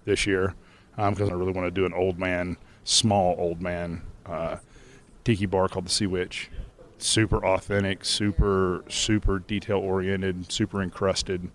this 0.04 0.26
year 0.26 0.54
because 0.96 1.28
I 1.28 1.32
really 1.32 1.52
want 1.52 1.66
to 1.66 1.70
do 1.70 1.86
an 1.86 1.92
old 1.92 2.18
man 2.18 2.56
small 2.84 3.34
old 3.38 3.60
man 3.60 4.02
uh, 4.24 4.56
tiki 5.24 5.46
bar 5.46 5.68
called 5.68 5.86
the 5.86 5.90
Sea 5.90 6.06
Witch. 6.06 6.50
Super 6.98 7.44
authentic, 7.44 8.04
super 8.04 8.84
super 8.88 9.38
detail 9.38 9.78
oriented, 9.78 10.50
super 10.50 10.82
encrusted. 10.82 11.50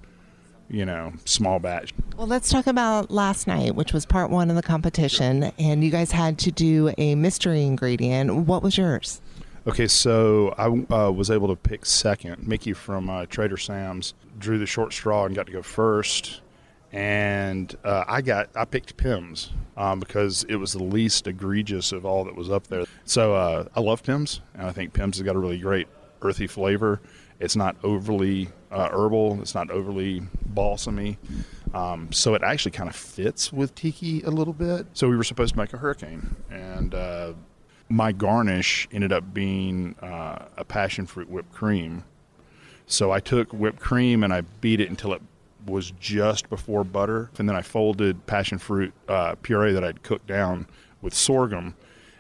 You 0.72 0.86
know, 0.86 1.12
small 1.26 1.60
batch. 1.60 1.94
Well, 2.16 2.28
let's 2.28 2.50
talk 2.50 2.66
about 2.66 3.12
last 3.12 3.46
night, 3.46 3.76
which 3.76 3.92
was 3.92 4.06
part 4.06 4.30
one 4.30 4.50
of 4.50 4.56
the 4.56 4.64
competition, 4.64 5.52
and 5.60 5.84
you 5.84 5.92
guys 5.92 6.12
had 6.12 6.40
to 6.40 6.52
do 6.52 6.94
a 6.98 7.14
mystery 7.16 7.64
ingredient. 7.64 8.34
What 8.48 8.64
was 8.64 8.78
yours? 8.78 9.22
Okay, 9.68 9.88
so 9.88 10.56
I 10.58 10.68
uh, 10.68 11.12
was 11.12 11.30
able 11.30 11.50
to 11.50 11.58
pick 11.58 11.86
second. 11.86 12.48
Mickey 12.48 12.72
from 12.72 13.10
uh, 13.10 13.26
Trader 13.26 13.58
Sam's 13.58 14.14
drew 14.40 14.58
the 14.58 14.66
short 14.66 14.94
straw 14.94 15.26
and 15.26 15.36
got 15.36 15.46
to 15.48 15.52
go 15.52 15.62
first, 15.62 16.40
and 16.94 17.76
uh, 17.84 18.06
I 18.08 18.22
got 18.22 18.50
I 18.56 18.64
picked 18.64 18.96
Pimm's 18.96 19.52
um, 19.76 20.00
because 20.00 20.46
it 20.48 20.56
was 20.56 20.72
the 20.72 20.84
least 20.84 21.28
egregious 21.28 21.92
of 21.92 22.06
all 22.06 22.24
that 22.24 22.36
was 22.36 22.50
up 22.50 22.68
there. 22.68 22.86
So 23.04 23.36
uh, 23.36 23.66
I 23.76 23.82
love 23.82 24.04
Pimm's, 24.04 24.40
and 24.54 24.68
I 24.68 24.72
think 24.72 24.94
Pimm's 24.94 25.18
has 25.18 25.26
got 25.26 25.36
a 25.36 25.40
really 25.40 25.60
great 25.60 25.90
earthy 26.22 26.48
flavor. 26.48 27.02
It's 27.42 27.56
not 27.56 27.76
overly 27.84 28.50
uh, 28.72 28.90
herbal. 28.90 29.42
It's 29.42 29.56
not 29.56 29.72
overly 29.72 30.22
balsamy. 30.54 31.18
Um, 31.74 32.12
so 32.12 32.36
it 32.36 32.44
actually 32.44 32.72
kind 32.72 32.90
of 32.90 32.96
fits 32.96 33.52
with 33.52 33.74
tiki 33.76 34.22
a 34.22 34.30
little 34.30 34.54
bit. 34.54 34.86
So 34.94 35.10
we 35.10 35.18
were 35.18 35.24
supposed 35.24 35.54
to 35.54 35.60
make 35.60 35.74
a 35.74 35.78
hurricane, 35.78 36.36
and 36.50 36.94
uh, 36.94 37.34
my 37.90 38.12
garnish 38.12 38.88
ended 38.92 39.12
up 39.12 39.34
being 39.34 39.96
uh, 40.02 40.46
a 40.58 40.64
passion 40.64 41.06
fruit 41.06 41.30
whipped 41.30 41.52
cream. 41.52 42.04
So 42.86 43.12
I 43.12 43.20
took 43.20 43.52
whipped 43.54 43.80
cream 43.80 44.24
and 44.24 44.34
I 44.34 44.42
beat 44.42 44.80
it 44.80 44.90
until 44.90 45.14
it 45.14 45.22
was 45.66 45.92
just 46.00 46.50
before 46.50 46.84
butter, 46.84 47.32
and 47.38 47.48
then 47.48 47.56
I 47.56 47.62
folded 47.62 48.26
passion 48.28 48.58
fruit 48.58 48.94
uh, 49.08 49.36
puree 49.42 49.74
that 49.74 49.84
I'd 49.84 50.04
cooked 50.04 50.28
down 50.28 50.68
with 51.02 51.14
sorghum, 51.14 51.76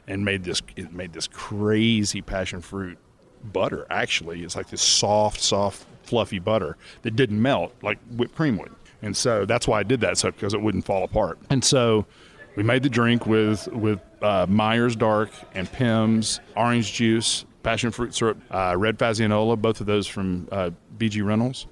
and 0.08 0.26
made 0.26 0.44
this 0.44 0.62
it 0.76 0.94
made 0.94 1.14
this 1.14 1.28
crazy 1.28 2.22
passion 2.22 2.62
fruit 2.62 2.98
butter. 3.44 3.86
Actually, 3.90 4.44
it's 4.44 4.56
like 4.56 4.70
this 4.70 4.82
soft, 4.82 5.42
soft, 5.42 5.86
fluffy 6.04 6.40
butter 6.40 6.78
that 7.04 7.16
didn't 7.16 7.42
melt 7.42 7.74
like 7.82 7.98
whipped 8.12 8.36
cream 8.36 8.58
would, 8.58 8.72
and 9.02 9.16
so 9.16 9.46
that's 9.46 9.68
why 9.68 9.80
I 9.80 9.84
did 9.84 10.02
that, 10.02 10.18
so 10.18 10.32
because 10.32 10.54
it 10.54 10.62
wouldn't 10.62 10.86
fall 10.86 11.04
apart. 11.04 11.40
And 11.50 11.64
so 11.64 12.06
we 12.56 12.64
made 12.64 12.84
the 12.84 12.90
drink 12.90 13.26
with 13.26 13.68
with 13.70 14.00
uh, 14.22 14.46
Myers 14.50 14.96
Dark 14.96 15.32
and 15.54 15.72
Pimm's 15.72 16.40
orange 16.56 16.94
juice, 16.94 17.46
passion 17.64 17.92
fruit 17.92 18.14
syrup, 18.14 18.38
uh, 18.52 18.76
red 18.78 18.98
Fassionola, 18.98 19.60
both 19.62 19.80
of 19.82 19.88
those 19.88 20.08
from 20.08 20.48
uh, 20.52 20.72
BG 20.98 21.26
Reynolds, 21.26 21.68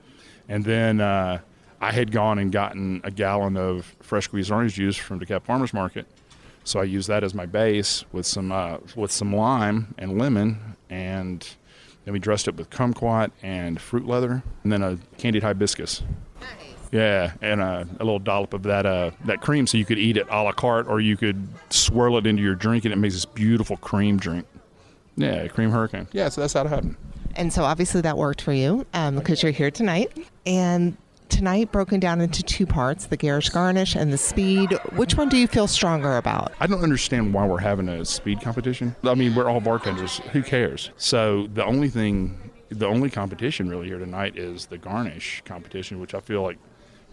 and 0.47 0.63
then 0.63 1.01
uh, 1.01 1.39
I 1.81 1.91
had 1.91 2.11
gone 2.11 2.39
and 2.39 2.51
gotten 2.51 3.01
a 3.03 3.11
gallon 3.11 3.57
of 3.57 3.95
fresh 4.01 4.25
squeezed 4.25 4.51
orange 4.51 4.75
juice 4.75 4.97
from 4.97 5.19
DeKalb 5.19 5.43
Farmers 5.43 5.73
Market. 5.73 6.05
So 6.63 6.79
I 6.79 6.83
used 6.83 7.07
that 7.07 7.23
as 7.23 7.33
my 7.33 7.45
base 7.45 8.03
with 8.11 8.25
some 8.25 8.51
uh, 8.51 8.77
with 8.95 9.11
some 9.11 9.35
lime 9.35 9.93
and 9.97 10.19
lemon, 10.19 10.75
and 10.89 11.47
then 12.09 12.13
we 12.13 12.19
dressed 12.19 12.47
it 12.47 12.55
with 12.55 12.71
kumquat 12.71 13.29
and 13.43 13.79
fruit 13.79 14.07
leather, 14.07 14.41
and 14.63 14.73
then 14.73 14.81
a 14.81 14.97
candied 15.19 15.43
hibiscus. 15.43 16.01
Yeah, 16.91 17.33
and 17.39 17.61
uh, 17.61 17.85
a 17.99 18.03
little 18.03 18.17
dollop 18.17 18.55
of 18.55 18.63
that 18.63 18.87
uh, 18.87 19.11
that 19.25 19.41
cream, 19.41 19.67
so 19.67 19.77
you 19.77 19.85
could 19.85 19.99
eat 19.99 20.17
it 20.17 20.25
a 20.27 20.41
la 20.41 20.51
carte, 20.51 20.87
or 20.87 20.99
you 20.99 21.15
could 21.15 21.47
swirl 21.69 22.17
it 22.17 22.25
into 22.25 22.41
your 22.41 22.55
drink, 22.55 22.83
and 22.83 22.91
it 22.91 22.97
makes 22.97 23.13
this 23.13 23.25
beautiful 23.25 23.77
cream 23.77 24.17
drink. 24.17 24.47
Yeah, 25.17 25.47
cream 25.49 25.69
hurricane. 25.69 26.07
Yeah, 26.11 26.29
so 26.29 26.41
that's 26.41 26.53
how 26.53 26.61
it 26.61 26.69
happened. 26.69 26.95
And 27.35 27.53
so 27.53 27.63
obviously 27.63 28.01
that 28.01 28.17
worked 28.17 28.41
for 28.41 28.53
you 28.53 28.87
because 28.91 29.43
you're 29.43 29.51
here 29.51 29.69
tonight. 29.69 30.11
And 30.47 30.97
tonight 31.29 31.71
broken 31.71 31.99
down 31.99 32.21
into 32.21 32.43
two 32.43 32.65
parts 32.65 33.05
the 33.05 33.17
garish 33.17 33.49
garnish 33.49 33.95
and 33.95 34.11
the 34.11 34.17
speed. 34.17 34.71
Which 34.95 35.15
one 35.15 35.29
do 35.29 35.37
you 35.37 35.47
feel 35.47 35.67
stronger 35.67 36.17
about? 36.17 36.51
I 36.59 36.67
don't 36.67 36.83
understand 36.83 37.33
why 37.33 37.45
we're 37.45 37.59
having 37.59 37.87
a 37.87 38.03
speed 38.05 38.41
competition. 38.41 38.95
I 39.03 39.15
mean, 39.15 39.35
we're 39.35 39.49
all 39.49 39.61
bartenders. 39.61 40.17
Who 40.31 40.43
cares? 40.43 40.91
So 40.97 41.47
the 41.53 41.65
only 41.65 41.89
thing, 41.89 42.51
the 42.69 42.87
only 42.87 43.09
competition 43.09 43.69
really 43.69 43.87
here 43.87 43.99
tonight 43.99 44.37
is 44.37 44.65
the 44.65 44.77
garnish 44.77 45.41
competition, 45.45 45.99
which 45.99 46.13
I 46.13 46.19
feel 46.19 46.43
like 46.43 46.57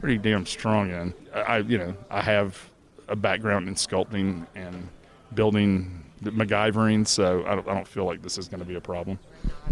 pretty 0.01 0.19
damn 0.19 0.47
strong 0.47 0.91
in. 0.91 1.15
I, 1.35 1.41
I 1.41 1.59
you 1.59 1.79
know, 1.79 1.95
I 2.11 2.21
have 2.23 2.71
a 3.09 3.17
background 3.17 3.69
in 3.69 3.75
sculpting 3.75 4.47
and 4.55 4.89
building 5.35 6.05
MacGyvering, 6.23 7.07
so 7.07 7.45
I 7.47 7.55
don't, 7.55 7.69
I 7.69 7.75
don't 7.75 7.87
feel 7.87 8.05
like 8.05 8.23
this 8.23 8.39
is 8.39 8.49
going 8.49 8.61
to 8.61 8.67
be 8.67 8.75
a 8.75 8.81
problem. 8.81 9.19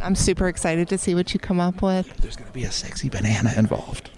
I'm 0.02 0.14
super 0.14 0.48
excited 0.48 0.88
to 0.88 0.98
see 0.98 1.14
what 1.14 1.32
you 1.32 1.40
come 1.40 1.60
up 1.60 1.82
with. 1.82 2.14
There's 2.18 2.36
going 2.36 2.48
to 2.48 2.52
be 2.52 2.64
a 2.64 2.70
sexy 2.70 3.08
banana 3.08 3.52
involved. 3.56 4.10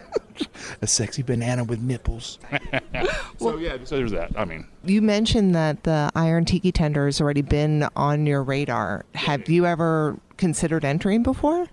a 0.82 0.86
sexy 0.86 1.22
banana 1.22 1.64
with 1.64 1.80
nipples. 1.80 2.38
so 3.38 3.56
yeah, 3.56 3.76
so 3.84 3.96
there's 3.96 4.12
that. 4.12 4.32
I 4.36 4.44
mean, 4.44 4.66
You 4.84 5.02
mentioned 5.02 5.54
that 5.54 5.84
the 5.84 6.10
Iron 6.14 6.44
Tiki 6.44 6.72
Tender 6.72 7.06
has 7.06 7.20
already 7.20 7.42
been 7.42 7.88
on 7.96 8.26
your 8.26 8.42
radar. 8.42 9.04
Have 9.14 9.48
you 9.48 9.66
ever 9.66 10.18
considered 10.36 10.84
entering 10.84 11.22
before? 11.22 11.66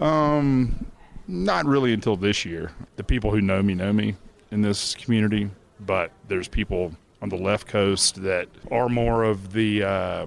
um, 0.00 0.86
not 1.28 1.66
really 1.66 1.92
until 1.92 2.16
this 2.16 2.44
year. 2.44 2.72
The 2.96 3.04
people 3.04 3.30
who 3.30 3.40
know 3.40 3.62
me 3.62 3.74
know 3.74 3.92
me 3.92 4.14
in 4.50 4.62
this 4.62 4.94
community, 4.94 5.50
but 5.80 6.10
there's 6.28 6.48
people 6.48 6.92
on 7.22 7.28
the 7.28 7.36
left 7.36 7.66
coast 7.68 8.22
that 8.22 8.48
are 8.70 8.88
more 8.88 9.24
of 9.24 9.52
the 9.52 9.82
uh, 9.84 10.26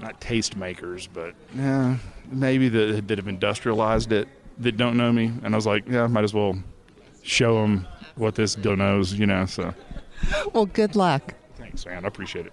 not 0.00 0.20
taste 0.20 0.56
makers, 0.56 1.06
but 1.06 1.34
yeah, 1.56 1.96
maybe 2.30 2.68
that 2.68 3.08
that 3.08 3.18
have 3.18 3.28
industrialized 3.28 4.12
it 4.12 4.28
that 4.58 4.76
don't 4.76 4.96
know 4.96 5.12
me. 5.12 5.32
And 5.42 5.54
I 5.54 5.56
was 5.56 5.66
like, 5.66 5.88
yeah, 5.88 6.06
might 6.06 6.24
as 6.24 6.34
well 6.34 6.56
show 7.22 7.62
them 7.62 7.86
what 8.16 8.34
this 8.34 8.54
dough 8.54 8.74
knows, 8.74 9.12
you 9.14 9.26
know. 9.26 9.46
So 9.46 9.74
Well, 10.52 10.66
good 10.66 10.96
luck. 10.96 11.34
thanks, 11.56 11.84
man. 11.86 12.04
I 12.04 12.08
appreciate 12.08 12.46
it. 12.46 12.52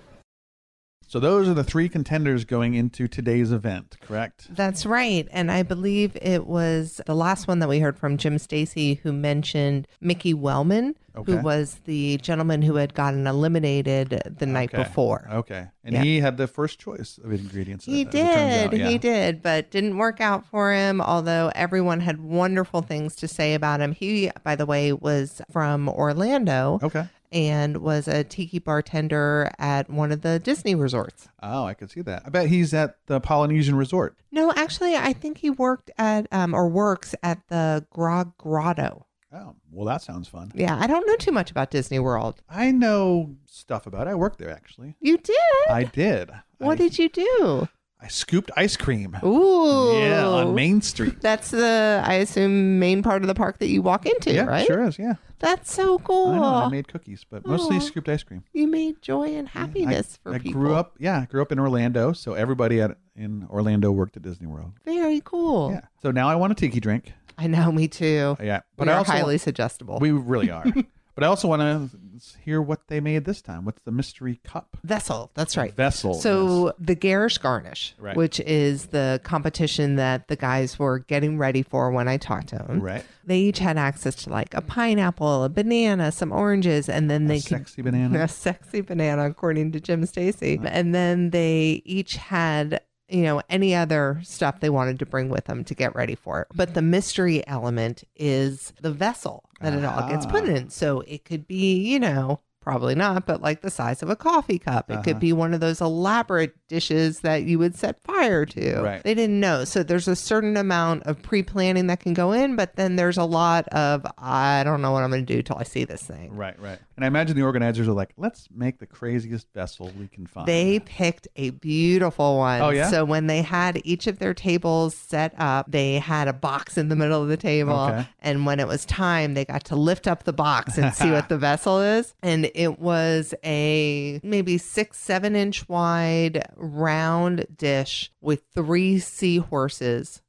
So 1.10 1.20
those 1.20 1.50
are 1.50 1.56
the 1.56 1.64
three 1.64 1.90
contenders 1.90 2.46
going 2.46 2.76
into 2.76 3.08
today's 3.08 3.52
event, 3.52 3.98
correct? 4.00 4.48
That's 4.56 4.86
right. 4.86 5.28
And 5.32 5.52
I 5.52 5.64
believe 5.64 6.16
it 6.22 6.46
was 6.46 7.02
the 7.08 7.16
last 7.16 7.48
one 7.48 7.58
that 7.60 7.68
we 7.68 7.80
heard 7.80 7.98
from 7.98 8.16
Jim 8.18 8.38
Stacy 8.38 8.94
who 9.02 9.12
mentioned 9.12 9.88
Mickey 10.00 10.36
Wellman, 10.36 10.94
Okay. 11.18 11.32
who 11.32 11.38
was 11.40 11.80
the 11.86 12.18
gentleman 12.18 12.62
who 12.62 12.76
had 12.76 12.94
gotten 12.94 13.26
eliminated 13.26 14.22
the 14.38 14.46
night 14.46 14.70
Okay. 14.72 14.84
before. 14.84 15.28
Okay. 15.34 15.66
And 15.84 15.96
Yeah. 15.96 16.04
he 16.04 16.20
had 16.20 16.38
the 16.38 16.46
first 16.46 16.78
choice 16.80 17.18
of 17.24 17.32
ingredients. 17.34 17.86
He 17.86 18.02
as 18.04 18.08
it 18.08 18.12
turns 18.12 18.54
out, 18.66 18.70
did. 18.72 18.80
yeah. 18.80 18.90
He 18.90 18.98
did, 19.00 19.42
but 19.42 19.72
didn't 19.72 19.98
work 19.98 20.22
out 20.22 20.46
for 20.46 20.72
him, 20.72 21.02
although 21.02 21.52
everyone 21.56 22.02
had 22.02 22.22
wonderful 22.22 22.84
things 22.84 23.16
to 23.16 23.28
say 23.28 23.56
about 23.56 23.82
him. 23.82 23.94
He, 23.94 24.30
by 24.44 24.56
the 24.56 24.68
way, 24.68 24.94
was 24.94 25.42
from 25.52 25.90
Orlando 25.90 26.80
Okay. 26.84 27.08
And 27.32 27.78
was 27.78 28.08
a 28.08 28.24
tiki 28.24 28.60
bartender 28.60 29.52
at 29.60 29.90
one 29.90 30.12
of 30.12 30.22
the 30.22 30.40
Disney 30.40 30.76
resorts. 30.76 31.28
Oh, 31.42 31.64
I 31.64 31.74
could 31.74 31.92
see 31.92 32.02
that. 32.02 32.24
I 32.26 32.30
bet 32.30 32.48
he's 32.48 32.74
at 32.74 32.98
the 33.08 33.20
Polynesian 33.20 33.76
Resort. 33.76 34.18
No, 34.32 34.52
actually, 34.56 34.96
I 34.96 35.14
think 35.14 35.40
he 35.40 35.50
worked 35.50 35.92
at 35.98 36.28
um, 36.32 36.54
or 36.54 36.68
works 36.68 37.16
at 37.24 37.42
the 37.50 37.86
Grog 37.92 38.38
Grotto. 38.38 39.06
Oh, 39.32 39.56
well, 39.72 39.86
that 39.86 40.02
sounds 40.02 40.28
fun. 40.28 40.52
Yeah, 40.56 40.76
I 40.80 40.88
don't 40.88 41.06
know 41.06 41.16
too 41.16 41.32
much 41.32 41.52
about 41.52 41.70
Disney 41.70 42.00
World. 42.00 42.42
I 42.50 42.72
know 42.72 43.36
stuff 43.46 43.86
about 43.86 44.08
it. 44.08 44.12
I 44.12 44.16
worked 44.16 44.40
there 44.40 44.50
actually. 44.50 44.96
You 45.00 45.18
did? 45.18 45.38
I 45.70 45.84
did. 45.84 46.32
what 46.58 46.74
I, 46.74 46.76
did 46.76 46.98
you 46.98 47.10
do? 47.10 47.68
I 48.02 48.08
scooped 48.08 48.50
ice 48.56 48.78
cream. 48.78 49.18
Ooh. 49.26 49.98
Yeah, 50.00 50.26
on 50.26 50.56
Main 50.56 50.82
Street. 50.82 51.20
That's 51.22 51.52
the, 51.52 52.02
I 52.06 52.14
assume, 52.16 52.80
main 52.80 53.04
part 53.04 53.22
of 53.24 53.28
the 53.28 53.36
park 53.36 53.60
that 53.60 53.68
you 53.68 53.82
walk 53.82 54.06
into, 54.06 54.32
yeah, 54.34 54.44
right? 54.46 54.66
sure 54.66 54.84
is. 54.86 54.98
Yeah. 54.98 55.16
That's 55.40 55.72
so 55.74 56.00
cool. 56.00 56.32
I 56.32 56.36
know. 56.38 56.44
I 56.44 56.70
made 56.70 56.88
cookies, 56.88 57.26
but 57.30 57.46
mostly 57.46 57.78
Aw. 57.78 57.80
scooped 57.82 58.08
ice 58.10 58.24
cream. 58.24 58.44
you 58.54 58.68
made 58.68 59.02
joy 59.02 59.36
and 59.36 59.48
happiness 59.50 60.18
for 60.24 60.34
I, 60.34 60.40
people. 60.40 60.62
grew 60.62 60.76
up. 60.76 60.96
Yeah, 61.00 61.20
I 61.22 61.26
grew 61.26 61.42
up 61.42 61.52
in 61.52 61.60
Orlando, 61.60 62.14
so 62.14 62.34
everybody 62.34 62.82
at 62.82 62.98
in 63.16 63.46
Orlando 63.50 63.92
worked 63.92 64.16
at 64.18 64.24
Disney 64.24 64.48
World. 64.48 64.72
Very 64.86 65.22
cool. 65.24 65.72
Yeah. 65.72 65.82
So 66.02 66.12
now 66.12 66.30
I 66.30 66.36
want 66.36 66.52
a 66.54 66.56
tiki 66.56 66.80
drink. 66.80 67.14
I 67.38 67.48
know, 67.48 67.72
me 67.72 67.88
too. 67.88 68.36
Yeah, 68.42 68.62
But 68.78 68.86
but 68.86 68.88
we 68.88 68.92
I 68.92 68.96
are 68.96 68.98
also 69.00 69.12
highly 69.14 69.38
suggestible. 69.38 69.98
we 70.00 70.12
really 70.12 70.52
are. 70.52 70.66
but 71.20 71.26
I 71.26 71.28
also 71.30 71.48
want 71.48 71.62
to 71.62 71.98
hear 72.44 72.62
what 72.62 72.88
they 72.88 73.00
made 73.00 73.26
this 73.26 73.42
time. 73.42 73.66
What's 73.66 73.82
the 73.84 73.92
mystery 73.92 74.40
cup 74.44 74.78
Vessel, 74.84 75.32
that's 75.36 75.58
right. 75.58 75.74
vessel? 75.74 76.14
So 76.14 76.74
the 76.80 76.96
Garish 76.96 77.38
Garnish, 77.38 77.94
Right. 78.00 78.16
which 78.16 78.40
is 78.42 78.88
the 78.88 79.20
competition 79.24 79.96
that 79.98 80.28
the 80.28 80.36
guys 80.36 80.80
were 80.80 81.00
getting 81.00 81.38
ready 81.38 81.62
for 81.64 81.92
when 81.92 82.08
I 82.08 82.18
talked 82.18 82.48
to 82.50 82.56
them. 82.58 82.80
right, 82.82 83.04
They 83.26 83.40
each 83.40 83.60
had 83.60 83.78
access 83.78 84.16
to 84.24 84.30
like 84.30 84.54
a 84.54 84.62
pineapple, 84.62 85.44
a 85.44 85.50
banana, 85.50 86.12
some 86.12 86.32
oranges, 86.32 86.88
and 86.90 87.10
then 87.10 87.28
they 87.28 87.36
a 87.38 87.42
could 87.42 87.48
sexy 87.50 87.82
banana. 87.82 88.20
a 88.24 88.28
sexy 88.28 88.82
banana, 88.82 89.26
according 89.30 89.72
to 89.74 89.80
Jim 89.80 90.06
Stacy. 90.06 90.58
Uh-huh. 90.58 90.68
And 90.72 90.96
then 90.96 91.32
they 91.32 91.82
each 91.86 92.16
had, 92.16 92.82
you 93.10 93.24
know, 93.24 93.42
any 93.50 93.74
other 93.76 94.20
stuff 94.24 94.60
they 94.60 94.70
wanted 94.70 95.00
to 95.00 95.06
bring 95.06 95.30
with 95.30 95.46
them 95.46 95.64
to 95.66 95.74
get 95.76 95.96
ready 95.96 96.16
for 96.16 96.42
it. 96.42 96.48
But 96.54 96.74
the 96.74 96.82
mystery 96.82 97.46
element 97.48 98.04
is 98.16 98.74
the 98.82 98.92
vessel 98.92 99.50
that 99.62 99.74
it 99.74 99.84
all 99.84 100.08
gets 100.08 100.26
put 100.26 100.44
Ah. 100.44 100.54
in. 100.54 100.70
So 100.70 101.02
it 101.02 101.26
could 101.26 101.48
be, 101.48 101.76
you 101.76 102.00
know, 102.00 102.40
probably 102.70 102.96
not, 102.96 103.26
but 103.26 103.42
like 103.42 103.62
the 103.62 103.70
size 103.70 104.04
of 104.04 104.10
a 104.10 104.16
coffee 104.16 104.60
cup. 104.60 104.90
It 104.90 104.94
Uh-huh. 104.94 105.04
could 105.04 105.20
be 105.20 105.34
one 105.34 105.54
of 105.54 105.60
those 105.60 105.82
elaborate 105.82 106.54
dishes 106.68 107.22
that 107.22 107.44
you 107.44 107.58
would 107.60 107.76
set 107.76 108.02
fire 108.04 108.46
to. 108.46 108.82
Right. 108.82 109.04
They 109.04 109.14
didn't 109.16 109.40
know. 109.40 109.64
So 109.66 109.82
there's 109.84 110.08
a 110.08 110.16
certain 110.16 110.56
amount 110.56 111.04
of 111.04 111.22
pre 111.22 111.42
planning 111.44 111.88
that 111.88 112.00
can 112.00 112.14
go 112.14 112.32
in, 112.32 112.56
but 112.56 112.76
then 112.76 112.96
there's 112.96 113.18
a 113.18 113.24
lot 113.24 113.68
of, 113.70 114.06
I 114.18 114.64
don't 114.64 114.82
know 114.82 114.92
what 114.92 115.04
I'm 115.04 115.10
going 115.10 115.26
to 115.26 115.34
do 115.36 115.42
till 115.42 115.58
I 115.58 115.64
see 115.64 115.84
this 115.84 116.04
thing. 116.04 116.36
Right, 116.36 116.60
right. 116.60 116.78
And 116.96 117.04
I 117.06 117.08
imagine 117.08 117.36
the 117.36 117.44
organizers 117.44 117.88
are 117.88 117.94
like, 117.94 118.12
let's 118.18 118.50
make 118.54 118.80
the 118.80 118.86
craziest 118.86 119.48
vessel 119.54 119.92
we 119.98 120.08
can 120.08 120.28
find. 120.28 120.48
They 120.48 120.80
picked 120.80 121.28
a 121.38 121.52
beautiful 121.52 122.38
one. 122.38 122.62
Oh, 122.62 122.70
yeah? 122.70 122.90
So 122.90 123.06
when 123.06 123.28
they 123.28 123.42
had 123.42 123.82
each 123.86 124.06
of 124.08 124.20
their 124.20 124.34
tables 124.34 124.96
set 124.96 125.34
up, 125.38 125.72
they 125.72 125.96
had 126.00 126.28
a 126.28 126.34
box 126.34 126.78
in 126.78 126.90
the 126.90 126.96
middle 126.96 127.22
of 127.24 127.30
the 127.30 127.38
table. 127.38 127.74
Okay. 127.74 128.06
And 128.20 128.46
when 128.46 128.60
it 128.60 128.68
was 128.68 128.86
time, 128.86 129.34
they 129.34 129.46
got 129.46 129.64
to 129.66 129.76
lift 129.76 130.08
up 130.08 130.24
the 130.24 130.34
box 130.34 130.78
and 130.78 130.94
see 130.94 131.10
what 131.16 131.30
the 131.30 131.38
vessel 131.38 131.80
is. 131.82 132.14
And 132.22 132.52
it 132.60 132.78
was 132.78 133.34
a 133.46 134.20
maybe 134.22 134.58
six, 134.58 135.00
seven 135.00 135.34
inch 135.34 135.70
wide 135.70 136.44
round 136.58 137.46
dish 137.56 138.12
with 138.20 138.44
three 138.54 139.00
seahorses 139.00 140.22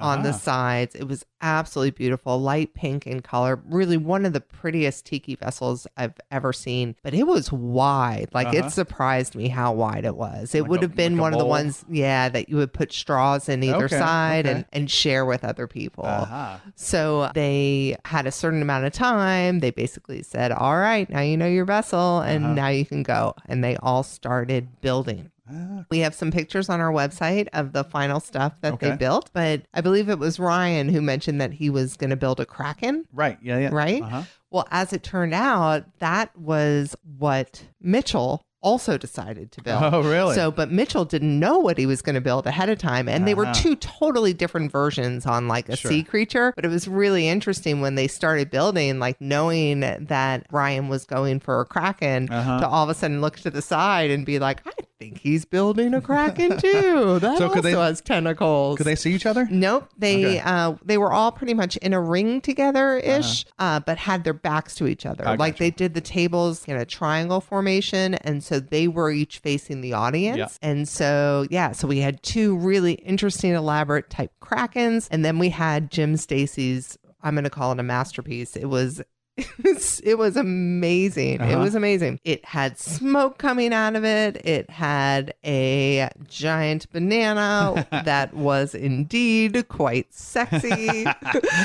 on 0.00 0.22
the 0.22 0.30
Ah. 0.30 0.32
sides. 0.32 0.94
It 0.94 1.04
was 1.08 1.24
absolutely 1.40 1.90
beautiful, 1.92 2.40
light 2.40 2.74
pink 2.74 3.06
in 3.06 3.20
color. 3.20 3.60
Really 3.68 3.96
one 3.96 4.24
of 4.24 4.32
the 4.32 4.40
prettiest 4.40 5.04
tiki 5.06 5.34
vessels 5.34 5.86
I've 5.96 6.14
ever 6.30 6.52
seen. 6.52 6.96
But 7.02 7.14
it 7.14 7.26
was 7.26 7.52
wide. 7.52 8.28
Like 8.32 8.48
Uh-huh. 8.48 8.66
it 8.66 8.70
surprised 8.70 9.34
me 9.34 9.48
how 9.48 9.72
wide 9.72 10.04
it 10.04 10.16
was. 10.16 10.54
It 10.54 10.62
Like 10.62 10.70
would 10.70 10.82
have 10.82 10.94
been 10.96 11.14
like 11.16 11.22
one 11.22 11.32
of 11.34 11.38
the 11.38 11.44
ones, 11.44 11.84
yeah, 11.90 12.28
that 12.30 12.48
you 12.48 12.56
would 12.56 12.72
put 12.72 12.92
straws 12.92 13.48
in 13.48 13.62
either 13.62 13.84
Okay, 13.84 13.98
side 13.98 14.46
okay. 14.46 14.54
and, 14.56 14.64
and 14.72 14.90
share 14.90 15.24
with 15.24 15.44
other 15.44 15.66
people. 15.66 16.04
Aha. 16.06 16.60
So 16.74 17.30
they 17.34 17.96
had 18.04 18.26
a 18.26 18.32
certain 18.32 18.62
amount 18.62 18.86
of 18.86 18.92
time. 18.92 19.60
They 19.60 19.70
basically 19.70 20.22
said, 20.22 20.50
All 20.52 20.76
right, 20.78 21.08
now 21.10 21.20
you 21.20 21.36
know 21.36 21.46
your 21.46 21.64
vessel 21.66 22.20
and 22.20 22.44
Uh-huh. 22.44 22.54
now 22.54 22.68
you 22.68 22.84
can 22.86 23.02
go. 23.02 23.34
And 23.46 23.62
they 23.62 23.76
all 23.76 24.02
started 24.02 24.80
building. 24.80 25.30
Ah, 25.50 25.84
We 25.90 25.98
have 26.00 26.14
some 26.14 26.30
pictures 26.30 26.68
on 26.68 26.80
our 26.80 26.90
website 26.92 27.48
of 27.52 27.72
the 27.72 27.84
final 27.84 28.18
stuff 28.20 28.54
that 28.62 28.80
they 28.80 28.96
built, 28.96 29.30
but 29.34 29.62
I 29.74 29.80
believe 29.82 30.08
it 30.08 30.18
was 30.18 30.38
Ryan 30.40 30.88
who 30.88 31.02
mentioned 31.02 31.40
that 31.40 31.52
he 31.52 31.68
was 31.70 31.96
going 31.96 32.10
to 32.10 32.16
build 32.16 32.40
a 32.40 32.46
Kraken, 32.46 33.04
right. 33.12 33.38
Yeah. 33.42 33.58
Yeah. 33.58 33.68
right? 33.72 34.02
Uh-huh. 34.02 34.22
Well, 34.50 34.66
as 34.70 34.92
it 34.92 35.02
turned 35.02 35.34
out, 35.34 35.84
that 35.98 36.34
was 36.38 36.96
what 37.18 37.64
Mitchell 37.80 38.42
also 38.62 38.96
decided 38.96 39.52
to 39.52 39.60
build. 39.62 39.82
Oh, 39.82 40.00
really? 40.02 40.34
So, 40.34 40.50
but 40.50 40.70
Mitchell 40.72 41.04
didn't 41.04 41.38
know 41.38 41.58
what 41.58 41.76
he 41.76 41.84
was 41.84 42.00
going 42.00 42.14
to 42.14 42.20
build 42.22 42.46
ahead 42.46 42.70
of 42.70 42.78
time. 42.78 43.10
And 43.10 43.28
they 43.28 43.34
were 43.34 43.44
Uh-huh. 43.44 43.52
two 43.54 43.76
totally 43.76 44.32
different 44.32 44.72
versions 44.72 45.26
on 45.26 45.48
like 45.48 45.68
a 45.68 45.76
Sure. 45.76 45.90
sea 45.90 46.02
creature. 46.02 46.54
But 46.56 46.64
it 46.64 46.68
was 46.68 46.88
really 46.88 47.28
interesting 47.28 47.82
when 47.82 47.94
they 47.96 48.08
started 48.08 48.50
building, 48.50 48.98
like 48.98 49.20
knowing 49.20 49.80
that 49.80 50.46
Ryan 50.50 50.88
was 50.88 51.04
going 51.04 51.40
for 51.40 51.60
a 51.60 51.66
Kraken 51.66 52.30
Uh-huh. 52.30 52.60
to 52.60 52.66
all 52.66 52.84
of 52.84 52.88
a 52.88 52.94
sudden 52.94 53.20
look 53.20 53.36
to 53.40 53.50
the 53.50 53.60
side 53.60 54.10
and 54.10 54.24
be 54.24 54.38
like, 54.38 54.62
I 54.66 54.70
think 54.98 55.18
he's 55.18 55.44
building 55.44 55.92
a 55.94 56.00
Kraken 56.00 56.56
too. 56.58 57.18
That 57.18 57.38
So 57.38 57.48
also 57.48 57.60
they- 57.60 57.72
has 57.72 58.00
tentacles. 58.00 58.76
Could 58.76 58.86
they 58.86 58.94
see 58.94 59.12
each 59.12 59.26
other? 59.26 59.46
Nope. 59.50 59.88
They 59.98 60.24
Okay. 60.26 60.40
uh 60.40 60.74
they 60.84 60.98
were 60.98 61.12
all 61.12 61.32
pretty 61.32 61.54
much 61.54 61.76
in 61.78 61.92
a 61.92 62.00
ring 62.00 62.40
together 62.40 62.98
ish, 62.98 63.44
uh 63.58 63.80
but 63.80 63.98
had 63.98 64.24
their 64.24 64.32
backs 64.32 64.74
to 64.76 64.86
each 64.86 65.04
other. 65.04 65.26
I 65.26 65.34
like 65.34 65.58
they 65.58 65.70
did 65.70 65.94
the 65.94 66.00
tables 66.00 66.64
in 66.66 66.76
a 66.76 66.84
triangle 66.84 67.40
formation, 67.40 68.14
and 68.14 68.42
so 68.42 68.60
they 68.60 68.88
were 68.88 69.10
each 69.10 69.38
facing 69.38 69.80
the 69.80 69.92
audience. 69.94 70.38
Yeah. 70.38 70.48
And 70.62 70.88
so 70.88 71.46
yeah, 71.50 71.72
so 71.72 71.88
we 71.88 71.98
had 71.98 72.22
two 72.22 72.56
really 72.56 72.92
interesting, 72.94 73.52
elaborate 73.52 74.10
type 74.10 74.32
krakens, 74.40 75.08
and 75.10 75.24
then 75.24 75.38
we 75.38 75.48
had 75.50 75.90
Jim 75.90 76.16
Stacy's. 76.16 76.96
I'm 77.22 77.34
going 77.34 77.44
to 77.44 77.50
call 77.50 77.72
it 77.72 77.80
a 77.80 77.82
masterpiece. 77.82 78.54
It 78.54 78.66
was. 78.66 79.00
it 80.04 80.16
was 80.16 80.36
amazing. 80.36 81.34
It 81.34 81.40
Uh-huh. 81.40 81.58
was 81.58 81.74
amazing. 81.74 82.20
It 82.24 82.44
had 82.44 82.78
smoke 82.78 83.38
coming 83.38 83.72
out 83.72 83.96
of 83.96 84.04
it. 84.04 84.36
It 84.46 84.70
had 84.70 85.34
a 85.44 86.08
giant 86.28 86.90
banana 86.92 87.86
that 88.04 88.34
was 88.34 88.74
indeed 88.74 89.66
quite 89.68 90.12
sexy. 90.14 91.04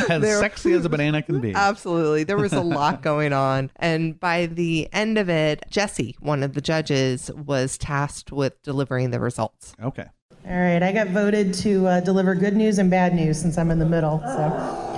As 0.09 0.21
There- 0.21 0.39
sexy 0.39 0.73
as 0.73 0.85
a 0.85 0.89
banana 0.89 1.21
can 1.21 1.39
be. 1.39 1.53
Absolutely. 1.53 2.23
There 2.23 2.37
was 2.37 2.53
a 2.53 2.61
lot 2.61 3.01
going 3.03 3.33
on. 3.33 3.69
And 3.75 4.19
by 4.19 4.47
the 4.47 4.89
end 4.91 5.17
of 5.17 5.29
it, 5.29 5.63
Jesse, 5.69 6.15
one 6.19 6.41
of 6.43 6.53
the 6.53 6.61
judges, 6.61 7.29
was 7.45 7.77
tasked 7.77 8.31
with 8.31 8.61
delivering 8.63 9.11
the 9.11 9.19
results. 9.19 9.73
okay. 9.83 10.05
All 10.47 10.55
right, 10.57 10.81
I 10.81 10.91
got 10.93 11.09
voted 11.09 11.53
to 11.55 11.85
uh, 11.85 11.99
deliver 11.99 12.33
good 12.33 12.55
news 12.55 12.79
and 12.79 12.89
bad 12.89 13.13
news 13.13 13.39
since 13.39 13.57
I'm 13.57 13.69
in 13.71 13.77
the 13.77 13.85
middle. 13.85 14.19
So, 14.21 14.88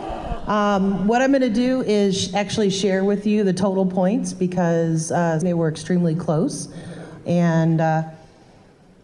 um, 0.48 1.08
what 1.08 1.22
I'm 1.22 1.32
going 1.32 1.42
to 1.42 1.50
do 1.50 1.82
is 1.82 2.34
actually 2.34 2.72
share 2.72 3.04
with 3.04 3.28
you 3.28 3.44
the 3.44 3.54
total 3.54 3.86
points 3.86 4.34
because 4.34 5.12
uh, 5.12 5.40
they 5.42 5.54
were 5.54 5.70
extremely 5.70 6.16
close, 6.16 6.68
and 7.28 7.80
uh, 7.80 8.04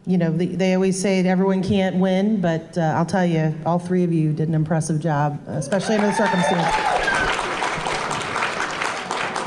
you 0.08 0.18
know 0.18 0.32
they, 0.32 0.48
they 0.48 0.74
always 0.74 1.00
say 1.00 1.22
that 1.22 1.30
everyone 1.30 1.62
can't 1.62 1.98
win, 1.98 2.42
but 2.42 2.76
uh, 2.78 2.82
I'll 2.98 3.06
tell 3.06 3.26
you, 3.26 3.56
all 3.66 3.78
three 3.78 4.04
of 4.04 4.12
you 4.12 4.34
did 4.34 4.50
an 4.50 4.56
impressive 4.56 5.00
job, 5.00 5.40
especially 5.48 5.96
under 5.96 6.08
the 6.08 6.14
circumstances. 6.14 6.74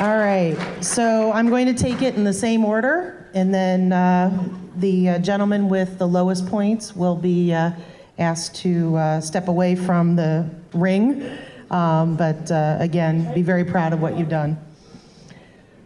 All 0.01 0.17
right, 0.17 0.57
so 0.81 1.33
I'm 1.33 1.51
going 1.51 1.67
to 1.67 1.75
take 1.75 2.03
it 2.03 2.15
in 2.15 2.23
the 2.23 2.33
same 2.33 2.65
order, 2.65 3.27
and 3.35 3.53
then 3.53 3.93
uh, 3.93 4.49
the 4.77 5.11
uh, 5.11 5.19
gentleman 5.19 5.69
with 5.69 5.99
the 5.99 6.07
lowest 6.07 6.47
points 6.47 6.95
will 6.95 7.17
be 7.17 7.53
uh, 7.53 7.73
asked 8.19 8.55
to 8.57 9.21
step 9.21 9.49
away 9.49 9.75
from 9.75 10.15
the 10.15 10.49
ring. 10.73 11.29
Um, 11.71 12.17
but 12.17 12.51
uh, 12.51 12.77
again, 12.81 13.33
be 13.35 13.43
very 13.43 13.65
proud 13.65 13.93
of 13.93 14.01
what 14.01 14.19
you've 14.19 14.29
done. 14.29 14.59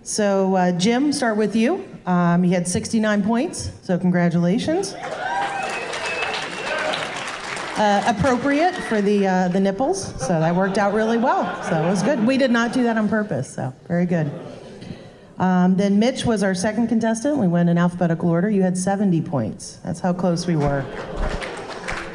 So, 0.02 0.54
uh, 0.56 0.72
Jim, 0.72 1.12
start 1.12 1.36
with 1.36 1.56
you. 1.56 1.86
Um, 2.06 2.44
you 2.44 2.50
had 2.52 2.68
69 2.68 3.22
points, 3.22 3.70
so 3.82 3.98
congratulations. 3.98 4.94
Uh, 7.76 8.04
appropriate 8.06 8.74
for 8.84 9.02
the 9.02 9.26
uh, 9.26 9.48
the 9.48 9.58
nipples, 9.58 10.14
so 10.20 10.28
that 10.28 10.54
worked 10.54 10.78
out 10.78 10.94
really 10.94 11.18
well. 11.18 11.60
So 11.64 11.82
it 11.82 11.90
was 11.90 12.04
good. 12.04 12.24
We 12.24 12.38
did 12.38 12.52
not 12.52 12.72
do 12.72 12.84
that 12.84 12.96
on 12.96 13.08
purpose, 13.08 13.52
so 13.52 13.74
very 13.88 14.06
good. 14.06 14.30
Um, 15.38 15.76
then 15.76 15.98
Mitch 15.98 16.24
was 16.24 16.44
our 16.44 16.54
second 16.54 16.86
contestant. 16.86 17.38
We 17.38 17.48
went 17.48 17.68
in 17.68 17.76
alphabetical 17.76 18.28
order. 18.28 18.48
You 18.48 18.62
had 18.62 18.78
70 18.78 19.22
points. 19.22 19.80
That's 19.84 19.98
how 19.98 20.12
close 20.12 20.46
we 20.46 20.54
were. 20.54 20.84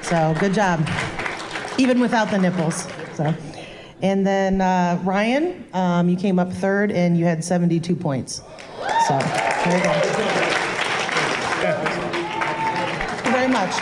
So 0.02 0.34
good 0.40 0.54
job, 0.54 0.88
even 1.78 2.00
without 2.00 2.32
the 2.32 2.38
nipples. 2.38 2.88
So, 3.16 3.36
and 4.02 4.26
then 4.26 4.62
uh, 4.62 5.00
Ryan, 5.04 5.66
um, 5.74 6.10
you 6.10 6.16
came 6.16 6.40
up 6.40 6.52
third, 6.54 6.92
and 6.92 7.18
you 7.18 7.26
had 7.26 7.44
72 7.44 7.96
points. 7.96 8.42
So 9.08 9.18
there 9.20 9.78
you 9.78 9.84
go. 9.84 9.94
Thank 13.12 13.26
you 13.26 13.32
very 13.32 13.48
much. 13.48 13.74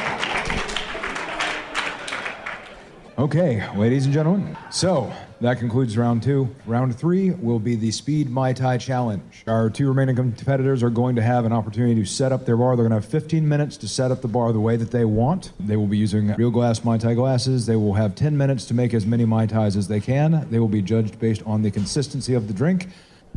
Okay, 3.17 3.67
ladies 3.75 4.05
and 4.05 4.13
gentlemen. 4.13 4.55
So 4.69 5.11
that 5.41 5.59
concludes 5.59 5.97
round 5.97 6.23
two. 6.23 6.53
Round 6.65 6.95
three 6.95 7.31
will 7.31 7.59
be 7.59 7.75
the 7.75 7.91
Speed 7.91 8.29
Mai 8.29 8.53
Tai 8.53 8.77
Challenge. 8.77 9.43
Our 9.47 9.69
two 9.69 9.87
remaining 9.87 10.15
competitors 10.15 10.83
are 10.83 10.89
going 10.89 11.15
to 11.15 11.21
have 11.21 11.45
an 11.45 11.53
opportunity 11.53 12.01
to 12.01 12.05
set 12.05 12.31
up 12.31 12.45
their 12.45 12.57
bar. 12.57 12.75
They're 12.75 12.87
going 12.87 12.99
to 12.99 13.05
have 13.05 13.11
15 13.11 13.47
minutes 13.47 13.77
to 13.77 13.87
set 13.87 14.11
up 14.11 14.21
the 14.21 14.27
bar 14.27 14.51
the 14.51 14.59
way 14.59 14.77
that 14.77 14.91
they 14.91 15.05
want. 15.05 15.51
They 15.59 15.77
will 15.77 15.87
be 15.87 15.97
using 15.97 16.33
real 16.35 16.51
glass 16.51 16.83
Mai 16.83 16.97
Tai 16.97 17.13
glasses. 17.13 17.65
They 17.65 17.75
will 17.75 17.93
have 17.93 18.15
10 18.15 18.37
minutes 18.37 18.65
to 18.65 18.73
make 18.73 18.93
as 18.93 19.05
many 19.05 19.25
Mai 19.25 19.45
Tais 19.45 19.75
as 19.75 19.87
they 19.87 19.99
can. 19.99 20.47
They 20.49 20.59
will 20.59 20.67
be 20.67 20.81
judged 20.81 21.19
based 21.19 21.43
on 21.45 21.61
the 21.61 21.71
consistency 21.71 22.33
of 22.33 22.47
the 22.47 22.53
drink. 22.53 22.87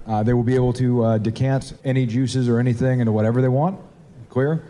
Uh, 0.06 0.22
they 0.22 0.32
will 0.32 0.42
be 0.42 0.54
able 0.54 0.72
to 0.72 1.04
uh, 1.04 1.18
decant 1.18 1.74
any 1.84 2.06
juices 2.06 2.48
or 2.48 2.58
anything 2.58 3.00
into 3.00 3.12
whatever 3.12 3.42
they 3.42 3.48
want. 3.48 3.78
Clear? 4.28 4.64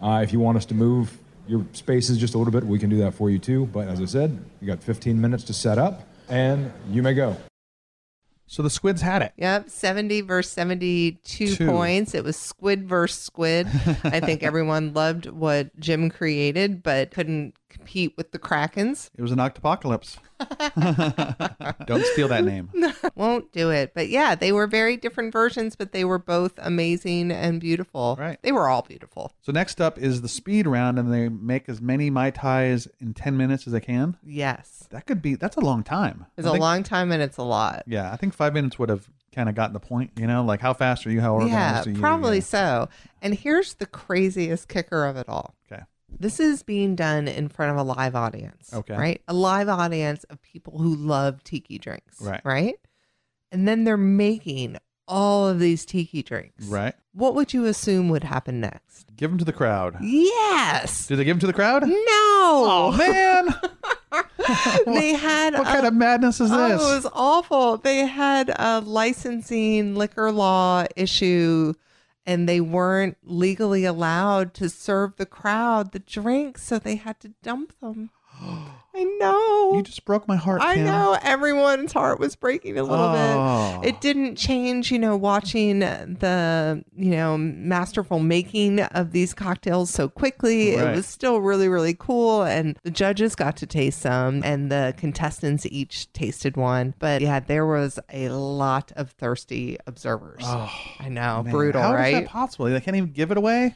Uh, 0.00 0.20
if 0.22 0.32
you 0.32 0.40
want 0.40 0.56
us 0.56 0.64
to 0.66 0.74
move 0.74 1.18
your 1.48 1.64
spaces 1.72 2.18
just 2.18 2.34
a 2.34 2.38
little 2.38 2.52
bit, 2.52 2.64
we 2.64 2.78
can 2.78 2.90
do 2.90 2.98
that 2.98 3.14
for 3.14 3.30
you 3.30 3.38
too. 3.38 3.66
But 3.66 3.88
as 3.88 4.00
I 4.00 4.04
said, 4.04 4.44
you 4.60 4.66
got 4.66 4.82
15 4.82 5.20
minutes 5.20 5.44
to 5.44 5.52
set 5.52 5.78
up, 5.78 6.08
and 6.28 6.72
you 6.90 7.02
may 7.02 7.14
go. 7.14 7.36
So 8.48 8.62
the 8.62 8.70
squids 8.70 9.02
had 9.02 9.22
it. 9.22 9.32
Yep, 9.36 9.70
70 9.70 10.20
versus 10.20 10.52
72 10.52 11.56
Two. 11.56 11.66
points. 11.66 12.14
It 12.14 12.22
was 12.22 12.36
squid 12.36 12.88
versus 12.88 13.20
squid. 13.20 13.66
I 14.04 14.20
think 14.20 14.44
everyone 14.44 14.92
loved 14.94 15.26
what 15.26 15.78
Jim 15.80 16.10
created, 16.10 16.82
but 16.82 17.10
couldn't 17.10 17.54
compete 17.76 18.14
with 18.16 18.32
the 18.32 18.38
Krakens. 18.38 19.10
It 19.16 19.22
was 19.22 19.32
an 19.32 19.38
octopocalypse. 19.38 20.18
Don't 21.86 22.04
steal 22.06 22.28
that 22.28 22.44
name. 22.44 22.70
Won't 23.14 23.52
do 23.52 23.70
it. 23.70 23.92
But 23.94 24.08
yeah, 24.08 24.34
they 24.34 24.52
were 24.52 24.66
very 24.66 24.96
different 24.96 25.32
versions, 25.32 25.76
but 25.76 25.92
they 25.92 26.04
were 26.04 26.18
both 26.18 26.52
amazing 26.58 27.30
and 27.30 27.60
beautiful. 27.60 28.16
Right. 28.18 28.38
They 28.42 28.52
were 28.52 28.68
all 28.68 28.82
beautiful. 28.82 29.32
So 29.42 29.52
next 29.52 29.80
up 29.80 29.98
is 29.98 30.22
the 30.22 30.28
speed 30.28 30.66
round, 30.66 30.98
and 30.98 31.12
they 31.12 31.28
make 31.28 31.68
as 31.68 31.80
many 31.80 32.10
mai 32.10 32.30
tais 32.30 32.86
in 33.00 33.14
ten 33.14 33.36
minutes 33.36 33.66
as 33.66 33.72
they 33.72 33.80
can. 33.80 34.16
Yes. 34.24 34.86
That 34.90 35.06
could 35.06 35.22
be. 35.22 35.34
That's 35.34 35.56
a 35.56 35.60
long 35.60 35.82
time. 35.82 36.26
It's 36.36 36.46
I 36.46 36.50
a 36.50 36.52
think- 36.52 36.62
long 36.62 36.82
time 36.82 37.12
and 37.12 37.22
it's 37.22 37.36
a 37.38 37.42
lot. 37.42 37.84
Yeah, 37.86 38.12
I 38.12 38.16
think 38.16 38.34
five 38.34 38.54
minutes 38.54 38.78
would 38.78 38.88
have 38.88 39.08
kind 39.34 39.48
of 39.48 39.54
gotten 39.54 39.72
the 39.74 39.80
point. 39.80 40.12
You 40.16 40.26
know, 40.26 40.44
like 40.44 40.60
how 40.60 40.72
fast 40.74 41.06
are 41.06 41.10
you? 41.10 41.20
How 41.20 41.34
organized 41.34 41.52
Yeah, 41.54 41.80
are 41.82 41.88
you? 41.88 41.94
Yeah, 41.94 42.00
probably 42.00 42.36
Yeah. 42.38 42.42
so. 42.44 42.88
And 43.20 43.34
here's 43.34 43.74
the 43.74 43.86
craziest 43.86 44.68
kicker 44.68 45.04
of 45.04 45.16
it 45.16 45.28
all. 45.28 45.54
Okay. 45.70 45.82
This 46.18 46.40
is 46.40 46.62
being 46.62 46.94
done 46.96 47.28
in 47.28 47.48
front 47.48 47.72
of 47.72 47.78
a 47.78 47.82
live 47.82 48.14
audience. 48.14 48.72
Okay. 48.72 48.96
Right? 48.96 49.22
A 49.28 49.34
live 49.34 49.68
audience 49.68 50.24
of 50.24 50.40
people 50.42 50.78
who 50.78 50.94
love 50.94 51.42
tiki 51.44 51.78
drinks. 51.78 52.20
Right. 52.20 52.40
Right? 52.44 52.76
And 53.52 53.66
then 53.68 53.84
they're 53.84 53.96
making 53.96 54.76
all 55.08 55.48
of 55.48 55.58
these 55.60 55.84
tiki 55.86 56.22
drinks. 56.22 56.66
Right. 56.66 56.94
What 57.12 57.34
would 57.34 57.52
you 57.54 57.66
assume 57.66 58.08
would 58.08 58.24
happen 58.24 58.60
next? 58.60 59.14
Give 59.16 59.30
them 59.30 59.38
to 59.38 59.44
the 59.44 59.52
crowd. 59.52 59.96
Yes. 60.00 61.06
Did 61.06 61.16
they 61.18 61.24
give 61.24 61.36
them 61.36 61.40
to 61.40 61.46
the 61.46 61.52
crowd? 61.52 61.82
No. 61.86 61.94
Oh 61.98 62.94
man, 62.96 63.48
they 64.94 65.12
had 65.14 65.54
what 65.54 65.64
kind 65.64 65.86
of 65.86 65.94
madness 65.94 66.40
is 66.40 66.50
Oh, 66.52 66.68
this? 66.68 66.82
it 66.82 66.94
was 66.94 67.06
awful. 67.12 67.78
They 67.78 67.98
had 68.06 68.50
a 68.58 68.80
licensing 68.80 69.94
liquor 69.94 70.30
law 70.32 70.84
issue 70.96 71.74
and 72.26 72.48
they 72.48 72.60
weren't 72.60 73.16
legally 73.24 73.84
allowed 73.84 74.52
to 74.54 74.68
serve 74.68 75.16
the 75.16 75.26
crowd 75.26 75.92
the 75.92 75.98
drinks, 75.98 76.62
so 76.62 76.78
they 76.78 76.96
had 76.96 77.20
to 77.20 77.34
dump 77.42 77.78
them. 77.80 78.10
I 78.98 79.04
know. 79.18 79.74
you 79.74 79.82
just 79.82 80.04
broke 80.04 80.26
my 80.26 80.36
heart. 80.36 80.62
I 80.62 80.76
know 80.76 81.18
everyone's 81.22 81.92
heart 81.92 82.18
was 82.18 82.34
breaking 82.36 82.78
a 82.78 82.82
little 82.82 83.04
Oh. 83.04 83.80
bit. 83.82 83.88
It 83.90 84.00
didn't 84.00 84.36
change, 84.36 84.90
you 84.90 84.98
know, 84.98 85.16
watching 85.16 85.80
the, 85.80 86.82
you 86.96 87.10
know, 87.10 87.36
masterful 87.36 88.18
making 88.20 88.80
of 88.80 89.12
these 89.12 89.34
cocktails 89.34 89.90
so 89.90 90.08
quickly. 90.08 90.76
Right. 90.76 90.88
It 90.88 90.96
was 90.96 91.06
still 91.06 91.40
really, 91.40 91.68
really 91.68 91.94
cool. 91.98 92.42
And 92.44 92.78
the 92.84 92.90
judges 92.90 93.34
got 93.34 93.56
to 93.58 93.66
taste 93.66 94.00
some, 94.00 94.42
and 94.44 94.70
the 94.70 94.94
contestants 94.96 95.66
each 95.66 96.10
tasted 96.12 96.56
one. 96.56 96.94
But 96.98 97.20
yeah, 97.20 97.40
there 97.40 97.66
was 97.66 97.98
a 98.12 98.28
lot 98.30 98.92
of 98.96 99.10
thirsty 99.10 99.76
observers. 99.86 100.42
Oh, 100.44 100.72
I 101.00 101.08
know, 101.10 101.36
Oh, 101.38 101.42
Man, 101.42 101.52
brutal, 101.52 101.82
How 101.82 101.92
is 101.92 101.94
right? 102.00 102.14
that 102.14 102.26
possible? 102.28 102.66
They 102.66 102.80
can't 102.80 102.96
even 102.96 103.10
give 103.12 103.30
it 103.30 103.36
away. 103.36 103.74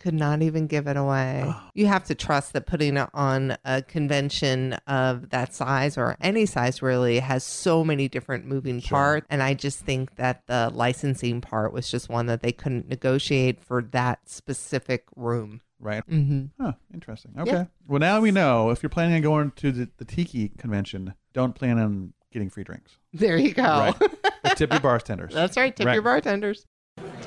Could 0.00 0.14
not 0.14 0.42
even 0.42 0.66
give 0.66 0.86
it 0.86 0.96
away. 0.96 1.52
You 1.74 1.86
have 1.86 2.04
to 2.04 2.14
trust 2.14 2.52
that 2.52 2.66
putting 2.66 2.96
it 2.96 3.08
on 3.12 3.56
a 3.64 3.82
convention 3.82 4.74
of 4.86 5.30
that 5.30 5.54
size 5.54 5.98
or 5.98 6.16
any 6.20 6.46
size 6.46 6.80
really 6.82 7.18
has 7.18 7.42
so 7.44 7.84
many 7.84 8.08
different 8.08 8.46
moving 8.46 8.80
parts. 8.80 9.26
And 9.28 9.42
I 9.42 9.54
just 9.54 9.80
think 9.80 10.16
that 10.16 10.46
the 10.46 10.70
licensing 10.72 11.40
part 11.40 11.72
was 11.72 11.90
just 11.90 12.08
one 12.08 12.26
that 12.26 12.42
they 12.42 12.52
couldn't 12.52 12.88
negotiate 12.88 13.60
for 13.60 13.82
that 13.90 14.28
specific 14.28 15.04
room. 15.16 15.60
Right. 15.80 16.02
hmm 16.04 16.46
Huh. 16.60 16.72
Interesting. 16.94 17.34
Okay. 17.38 17.66
Well, 17.86 18.00
now 18.00 18.20
we 18.20 18.30
know 18.30 18.70
if 18.70 18.82
you're 18.82 18.90
planning 18.90 19.16
on 19.16 19.22
going 19.22 19.50
to 19.56 19.72
the, 19.72 19.88
the 19.98 20.04
Tiki 20.04 20.48
convention, 20.50 21.14
don't 21.32 21.54
plan 21.54 21.78
on 21.78 22.12
getting 22.32 22.50
free 22.50 22.64
drinks. 22.64 22.98
There 23.12 23.36
you 23.36 23.52
go. 23.54 23.62
Right. 23.62 23.96
Tip 24.56 24.72
your 24.72 24.80
bartenders. 24.80 25.32
That's 25.34 25.56
right. 25.56 25.74
Tip 25.74 25.86
Right. 25.86 25.94
your 25.94 26.02
bartenders. 26.02 26.66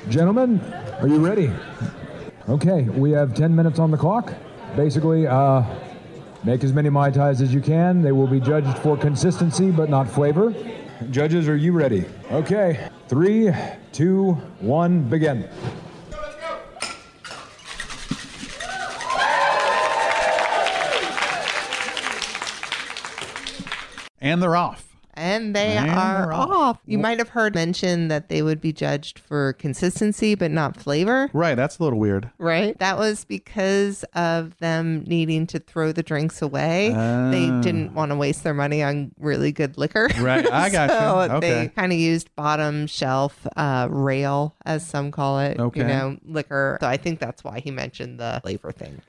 Gentlemen, 0.08 0.60
are 1.00 1.08
you 1.08 1.18
ready? 1.18 1.50
Okay, 2.48 2.82
we 2.82 3.12
have 3.12 3.34
10 3.34 3.54
minutes 3.54 3.78
on 3.78 3.92
the 3.92 3.96
clock. 3.96 4.32
Basically, 4.74 5.28
uh, 5.28 5.62
make 6.42 6.64
as 6.64 6.72
many 6.72 6.90
Mai 6.90 7.10
Tais 7.10 7.40
as 7.40 7.54
you 7.54 7.60
can. 7.60 8.02
They 8.02 8.10
will 8.10 8.26
be 8.26 8.40
judged 8.40 8.76
for 8.78 8.96
consistency, 8.96 9.70
but 9.70 9.88
not 9.88 10.08
flavor. 10.08 10.52
Judges, 11.10 11.48
are 11.48 11.56
you 11.56 11.72
ready? 11.72 12.04
Okay, 12.32 12.88
three, 13.06 13.52
two, 13.92 14.32
one, 14.58 15.02
begin. 15.08 15.48
And 24.20 24.42
they're 24.42 24.56
off. 24.56 24.91
And 25.14 25.54
they 25.54 25.76
And 25.76 25.90
are 25.90 26.32
off. 26.32 26.48
off. 26.50 26.78
You 26.86 26.98
might 26.98 27.18
have 27.18 27.28
heard 27.30 27.54
mention 27.54 28.08
that 28.08 28.28
they 28.30 28.40
would 28.40 28.60
be 28.60 28.72
judged 28.72 29.18
for 29.18 29.52
consistency, 29.54 30.34
but 30.34 30.50
not 30.50 30.76
flavor. 30.76 31.28
Right. 31.32 31.54
That's 31.54 31.78
a 31.78 31.82
little 31.82 31.98
weird. 31.98 32.30
Right. 32.38 32.78
That 32.78 32.96
was 32.96 33.24
because 33.26 34.04
of 34.14 34.56
them 34.58 35.04
needing 35.06 35.46
to 35.48 35.58
throw 35.58 35.92
the 35.92 36.02
drinks 36.02 36.40
away. 36.40 36.88
they 36.90 37.48
Ah. 37.50 37.60
didn't 37.60 37.92
want 37.94 38.10
to 38.10 38.16
waste 38.16 38.42
their 38.42 38.54
money 38.54 38.82
on 38.82 39.12
really 39.18 39.52
good 39.52 39.76
liquor. 39.76 40.08
Right. 40.18 40.50
I 40.50 40.70
got 40.70 40.88
so 41.28 41.34
Okay. 41.36 41.50
they 41.64 41.68
kind 41.68 41.92
of 41.92 41.98
used 41.98 42.34
bottom 42.34 42.86
shelf 42.86 43.46
uh, 43.56 43.88
rail, 43.90 44.54
as 44.64 44.86
some 44.86 45.10
call 45.10 45.40
it, 45.40 45.58
Okay. 45.60 45.80
you 45.80 45.86
know, 45.86 46.16
liquor. 46.24 46.78
So 46.80 46.86
I 46.86 46.96
think 46.96 47.18
that's 47.20 47.44
why 47.44 47.60
he 47.60 47.70
mentioned 47.70 48.18
the 48.18 48.40
flavor 48.42 48.72
thing. 48.72 49.02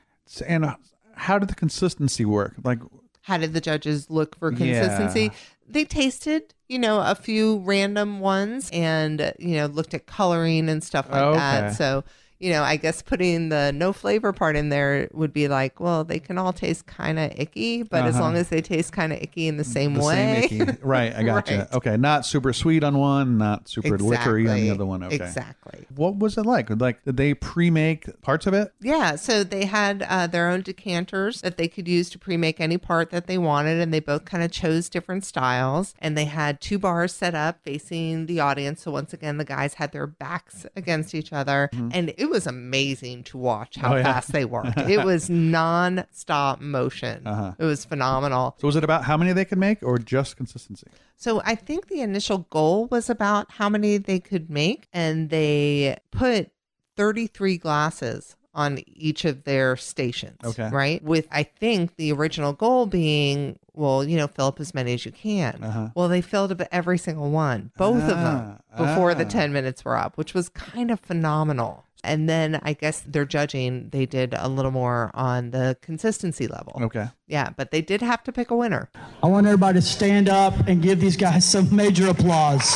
And 0.48 0.66
uh, 0.66 0.76
how 1.16 1.40
did 1.40 1.48
the 1.50 1.56
consistency 1.56 2.26
work? 2.26 2.56
Like, 2.64 2.80
How 3.22 3.38
did 3.38 3.54
the 3.54 3.62
judges 3.62 4.10
look 4.10 4.36
for 4.38 4.52
consistency? 4.52 5.32
They 5.68 5.86
tasted, 5.86 6.54
you 6.68 6.78
know, 6.80 7.00
a 7.00 7.16
few 7.16 7.60
random 7.60 8.20
ones 8.20 8.70
and, 8.74 9.34
you 9.40 9.56
know, 9.56 9.66
looked 9.68 9.94
at 9.94 10.06
coloring 10.06 10.70
and 10.70 10.84
stuff 10.84 11.10
like 11.10 11.22
Okay. 11.22 11.38
that. 11.38 11.74
So, 11.74 12.04
you 12.44 12.52
know, 12.52 12.62
I 12.62 12.76
guess 12.76 13.02
putting 13.02 13.48
the 13.50 13.72
no 13.74 13.94
flavor 13.94 14.34
part 14.34 14.56
in 14.58 14.68
there 14.68 15.08
would 15.14 15.32
be 15.32 15.48
like, 15.48 15.80
well, 15.80 16.04
they 16.04 16.20
can 16.20 16.38
all 16.38 16.52
taste 16.52 16.86
kind 16.88 17.18
of 17.18 17.32
icky, 17.38 17.84
but 17.84 18.04
as 18.06 18.16
Uh-huh. 18.16 18.24
long 18.26 18.36
as 18.36 18.50
they 18.50 18.62
taste 18.62 18.92
kind 18.92 19.14
of 19.14 19.22
icky 19.22 19.48
in 19.48 19.56
the 19.58 19.64
same 19.64 19.94
the 19.94 20.04
way. 20.04 20.48
same. 20.50 20.78
Right. 20.84 21.16
I 21.16 21.24
gotcha. 21.24 21.58
Right. 21.60 21.74
Okay. 21.74 21.96
Not 21.98 22.26
super 22.26 22.52
sweet 22.52 22.84
on 22.84 22.98
one, 22.98 23.38
not 23.38 23.70
super 23.70 23.98
liquory 23.98 24.50
on 24.50 24.58
the 24.60 24.70
other 24.72 24.86
one. 24.86 25.04
Okay. 25.04 25.16
Exactly. 25.16 25.86
What 25.96 26.18
was 26.18 26.38
it 26.38 26.46
like? 26.46 26.70
Like, 26.70 27.04
did 27.06 27.16
they 27.18 27.34
pre-make 27.34 28.22
parts 28.22 28.46
of 28.46 28.54
it? 28.54 28.74
Yeah, 28.82 29.16
so 29.16 29.44
they 29.44 29.66
had 29.66 30.04
uh, 30.10 30.28
their 30.28 30.50
own 30.50 30.62
decanters 30.62 31.40
that 31.42 31.56
they 31.58 31.68
could 31.70 31.88
use 31.88 32.10
to 32.10 32.20
pre-make 32.20 32.60
any 32.60 32.78
part 32.78 33.10
that 33.12 33.28
they 33.28 33.38
wanted, 33.38 33.80
and 33.80 33.94
they 33.94 34.00
both 34.02 34.26
kind 34.26 34.44
of 34.44 34.52
chose 34.52 34.90
different 34.90 35.24
styles. 35.24 35.94
And 36.00 36.18
they 36.18 36.26
had 36.26 36.60
two 36.60 36.78
bars 36.78 37.14
set 37.14 37.36
up 37.36 37.60
facing 37.64 38.26
the 38.26 38.40
audience. 38.42 38.82
So 38.82 38.92
once 38.92 39.14
again, 39.14 39.38
the 39.38 39.46
guys 39.46 39.76
had 39.76 39.92
their 39.94 40.08
backs 40.08 40.66
against 40.76 41.16
each 41.16 41.32
other, 41.32 41.70
and 41.74 42.14
it 42.18 42.30
was 42.34 42.46
amazing 42.46 43.24
to 43.24 43.38
watch 43.38 43.78
how. 43.78 43.94
Oh, 43.94 43.96
yeah. 43.96 44.04
fast 44.04 44.34
they 44.34 44.44
worked. 44.44 44.78
it 44.78 45.06
was 45.06 45.30
non-stop 45.30 46.60
motion. 46.60 47.26
Uh-huh. 47.26 47.54
It 47.58 47.64
was 47.64 47.86
phenomenal. 47.86 48.56
So 48.60 48.68
was 48.68 48.76
it 48.76 48.84
about 48.84 49.06
how 49.06 49.16
many 49.16 49.32
they 49.32 49.46
could 49.46 49.58
make, 49.58 49.82
or 49.82 49.98
just 49.98 50.36
consistency? 50.36 50.88
So 51.16 51.42
I 51.46 51.56
think 51.56 51.88
the 51.88 52.02
initial 52.02 52.40
goal 52.50 52.88
was 52.88 53.10
about 53.10 53.52
how 53.54 53.70
many 53.70 53.98
they 53.98 54.20
could 54.20 54.50
make, 54.50 54.88
and 54.92 55.30
they 55.30 55.98
put 56.12 56.52
33 56.98 57.58
glasses 57.58 58.36
on 58.56 58.80
each 58.86 59.26
of 59.26 59.46
their 59.46 59.76
stations. 59.76 60.38
Okay. 60.44 60.70
Right. 60.70 61.04
With, 61.04 61.28
I 61.32 61.44
think, 61.44 61.96
the 61.96 62.12
original 62.12 62.54
goal 62.54 62.86
being, 62.86 63.58
well, 63.74 64.04
you 64.04 64.16
know, 64.16 64.28
fill 64.28 64.48
up 64.48 64.60
as 64.60 64.74
many 64.76 64.94
as 64.94 65.06
you 65.06 65.12
can. 65.12 65.64
Uh-huh. 65.64 65.90
Well, 65.96 66.08
they 66.08 66.22
filled 66.22 66.52
up 66.52 66.68
every 66.72 67.00
single 67.00 67.32
one, 67.32 67.72
both 67.78 68.04
of 68.04 68.10
them, 68.10 68.60
Ah, 68.72 68.78
before 68.78 69.16
the 69.16 69.26
ah. 69.26 69.30
10 69.30 69.54
minutes 69.54 69.84
were 69.84 69.98
up, 69.98 70.18
which 70.18 70.36
was 70.36 70.50
kind 70.50 70.92
of 70.92 71.00
phenomenal. 71.00 71.86
And 72.04 72.28
then 72.28 72.60
I 72.64 72.74
guess 72.74 73.02
they're 73.08 73.26
judging, 73.26 73.90
they 73.90 74.06
did 74.06 74.34
a 74.38 74.50
little 74.50 74.72
more 74.72 75.12
on 75.14 75.52
the 75.52 75.78
consistency 75.82 76.48
level. 76.48 76.78
Okay. 76.82 77.08
Yeah, 77.28 77.52
but 77.56 77.72
they 77.72 77.82
did 77.82 78.02
have 78.02 78.24
to 78.24 78.32
pick 78.32 78.52
a 78.52 78.56
winner. 78.56 78.90
I 79.22 79.28
want 79.28 79.48
everybody 79.48 79.80
to 79.80 79.86
stand 79.86 80.28
up 80.28 80.54
and 80.68 80.82
give 80.82 81.00
these 81.00 81.16
guys 81.16 81.50
some 81.50 81.74
major 81.74 82.10
applause. 82.10 82.70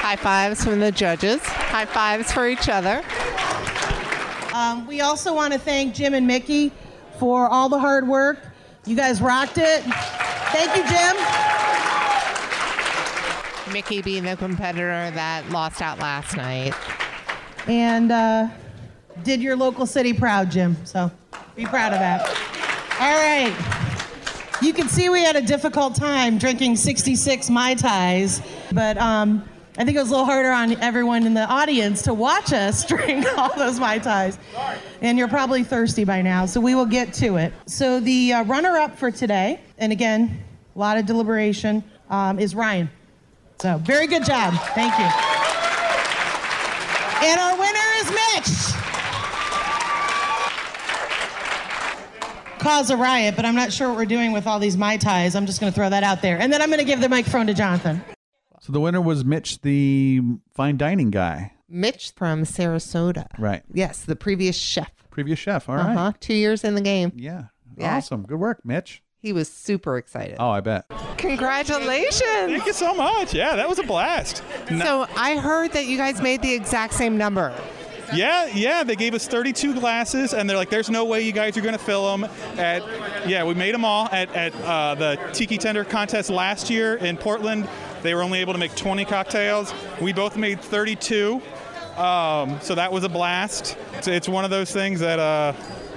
High 0.00 0.16
fives 0.16 0.62
from 0.64 0.80
the 0.80 0.92
judges. 0.92 1.40
High 1.42 1.86
fives 1.86 2.30
for 2.30 2.46
each 2.46 2.68
other. 2.68 3.02
Um, 4.54 4.86
we 4.86 5.00
also 5.00 5.34
want 5.34 5.52
to 5.52 5.58
thank 5.58 5.94
Jim 5.94 6.14
and 6.14 6.26
Mickey 6.26 6.70
for 7.18 7.48
all 7.48 7.68
the 7.68 7.78
hard 7.78 8.06
work. 8.06 8.38
You 8.86 8.94
guys 8.94 9.20
rocked 9.20 9.58
it. 9.58 9.82
Thank 9.82 10.76
you, 10.76 10.84
Jim. 10.88 11.63
Mickey 13.72 14.02
being 14.02 14.24
the 14.24 14.36
competitor 14.36 15.10
that 15.10 15.48
lost 15.50 15.80
out 15.80 15.98
last 15.98 16.36
night. 16.36 16.74
And 17.66 18.12
uh, 18.12 18.48
did 19.22 19.42
your 19.42 19.56
local 19.56 19.86
city 19.86 20.12
proud, 20.12 20.50
Jim. 20.50 20.76
So 20.84 21.10
be 21.56 21.64
proud 21.64 21.92
of 21.92 21.98
that. 21.98 22.22
All 23.00 23.14
right. 23.16 23.54
You 24.62 24.72
can 24.72 24.88
see 24.88 25.08
we 25.08 25.22
had 25.22 25.36
a 25.36 25.42
difficult 25.42 25.94
time 25.94 26.38
drinking 26.38 26.76
66 26.76 27.50
Mai 27.50 27.74
Tais, 27.74 28.40
but 28.72 28.96
um, 28.98 29.46
I 29.76 29.84
think 29.84 29.96
it 29.96 30.00
was 30.00 30.08
a 30.08 30.12
little 30.12 30.26
harder 30.26 30.52
on 30.52 30.80
everyone 30.80 31.26
in 31.26 31.34
the 31.34 31.46
audience 31.46 32.02
to 32.02 32.14
watch 32.14 32.52
us 32.52 32.84
drink 32.88 33.26
all 33.36 33.54
those 33.56 33.80
Mai 33.80 33.98
Tais. 33.98 34.38
And 35.00 35.18
you're 35.18 35.28
probably 35.28 35.64
thirsty 35.64 36.04
by 36.04 36.22
now, 36.22 36.46
so 36.46 36.60
we 36.60 36.74
will 36.74 36.86
get 36.86 37.12
to 37.14 37.36
it. 37.36 37.52
So 37.66 37.98
the 37.98 38.34
uh, 38.34 38.44
runner 38.44 38.76
up 38.76 38.96
for 38.96 39.10
today, 39.10 39.60
and 39.78 39.90
again, 39.90 40.42
a 40.74 40.78
lot 40.78 40.98
of 40.98 41.06
deliberation, 41.06 41.82
um, 42.08 42.38
is 42.38 42.54
Ryan. 42.54 42.88
So 43.60 43.78
very 43.78 44.06
good 44.06 44.24
job. 44.24 44.54
Thank 44.74 44.92
you. 44.98 45.06
And 47.26 47.40
our 47.40 47.56
winner 47.58 47.88
is 47.98 48.10
Mitch. 48.10 48.74
Cause 52.58 52.90
a 52.90 52.96
riot, 52.96 53.36
but 53.36 53.44
I'm 53.44 53.54
not 53.54 53.72
sure 53.72 53.88
what 53.88 53.96
we're 53.96 54.04
doing 54.06 54.32
with 54.32 54.46
all 54.46 54.58
these 54.58 54.76
Mai 54.76 54.96
Tais. 54.96 55.34
I'm 55.34 55.44
just 55.46 55.60
going 55.60 55.70
to 55.70 55.74
throw 55.74 55.90
that 55.90 56.02
out 56.02 56.22
there. 56.22 56.38
And 56.40 56.52
then 56.52 56.62
I'm 56.62 56.68
going 56.68 56.78
to 56.78 56.84
give 56.84 57.00
the 57.00 57.08
microphone 57.10 57.46
to 57.46 57.54
Jonathan. 57.54 58.02
So 58.60 58.72
the 58.72 58.80
winner 58.80 59.02
was 59.02 59.24
Mitch, 59.24 59.60
the 59.60 60.22
fine 60.54 60.78
dining 60.78 61.10
guy. 61.10 61.52
Mitch 61.68 62.12
from 62.16 62.44
Sarasota. 62.44 63.26
Right. 63.38 63.62
Yes, 63.72 64.04
the 64.04 64.16
previous 64.16 64.56
chef. 64.56 64.90
Previous 65.10 65.38
chef. 65.38 65.68
All 65.68 65.76
right. 65.76 65.94
Uh-huh. 65.94 66.12
Two 66.20 66.34
years 66.34 66.64
in 66.64 66.74
the 66.74 66.80
game. 66.80 67.12
Yeah. 67.14 67.44
Yeah. 67.76 67.96
Awesome. 67.98 68.22
Good 68.22 68.38
work, 68.38 68.60
Mitch. 68.64 69.02
He 69.24 69.32
was 69.32 69.48
super 69.48 69.96
excited. 69.96 70.36
Oh, 70.38 70.50
I 70.50 70.60
bet. 70.60 70.84
Congratulations. 71.16 72.20
Thank 72.20 72.66
you 72.66 72.74
so 72.74 72.92
much. 72.92 73.32
Yeah, 73.32 73.56
that 73.56 73.66
was 73.66 73.78
a 73.78 73.82
blast. 73.82 74.42
So 74.68 75.06
I 75.16 75.38
heard 75.38 75.72
that 75.72 75.86
you 75.86 75.96
guys 75.96 76.20
made 76.20 76.42
the 76.42 76.52
exact 76.52 76.92
same 76.92 77.16
number. 77.16 77.58
Yeah, 78.12 78.50
yeah, 78.54 78.84
they 78.84 78.96
gave 78.96 79.14
us 79.14 79.26
32 79.26 79.80
glasses, 79.80 80.34
and 80.34 80.48
they're 80.48 80.58
like, 80.58 80.68
"There's 80.68 80.90
no 80.90 81.06
way 81.06 81.22
you 81.22 81.32
guys 81.32 81.56
are 81.56 81.62
going 81.62 81.72
to 81.72 81.82
fill 81.82 82.04
them." 82.14 82.30
At 82.58 82.82
yeah, 83.26 83.44
we 83.44 83.54
made 83.54 83.72
them 83.72 83.86
all 83.86 84.10
at 84.12 84.30
at 84.34 84.54
uh, 84.56 84.94
the 84.94 85.18
Tiki 85.32 85.56
Tender 85.56 85.84
contest 85.84 86.28
last 86.28 86.68
year 86.68 86.96
in 86.96 87.16
Portland. 87.16 87.66
They 88.02 88.14
were 88.14 88.22
only 88.22 88.40
able 88.40 88.52
to 88.52 88.58
make 88.58 88.74
20 88.74 89.06
cocktails. 89.06 89.72
We 90.02 90.12
both 90.12 90.36
made 90.36 90.60
32, 90.60 91.40
um, 91.96 92.60
so 92.60 92.74
that 92.74 92.92
was 92.92 93.04
a 93.04 93.08
blast. 93.08 93.78
It's, 93.94 94.06
it's 94.06 94.28
one 94.28 94.44
of 94.44 94.50
those 94.50 94.70
things 94.70 95.00
that. 95.00 95.18
Uh, 95.18 95.54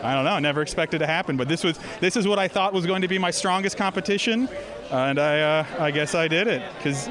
I 0.07 0.13
don't 0.13 0.23
know. 0.23 0.31
I 0.31 0.39
never 0.39 0.61
expected 0.61 0.99
to 0.99 1.07
happen, 1.07 1.35
but 1.35 1.49
this 1.49 1.63
was 1.63 1.77
this 1.99 2.15
is 2.15 2.27
what 2.27 2.39
I 2.39 2.47
thought 2.47 2.73
was 2.73 2.85
going 2.85 3.01
to 3.01 3.09
be 3.09 3.17
my 3.17 3.31
strongest 3.31 3.75
competition, 3.75 4.47
and 4.89 5.19
I 5.19 5.41
uh, 5.41 5.65
I 5.79 5.91
guess 5.91 6.15
I 6.15 6.29
did 6.29 6.47
it 6.47 6.63
because 6.77 7.09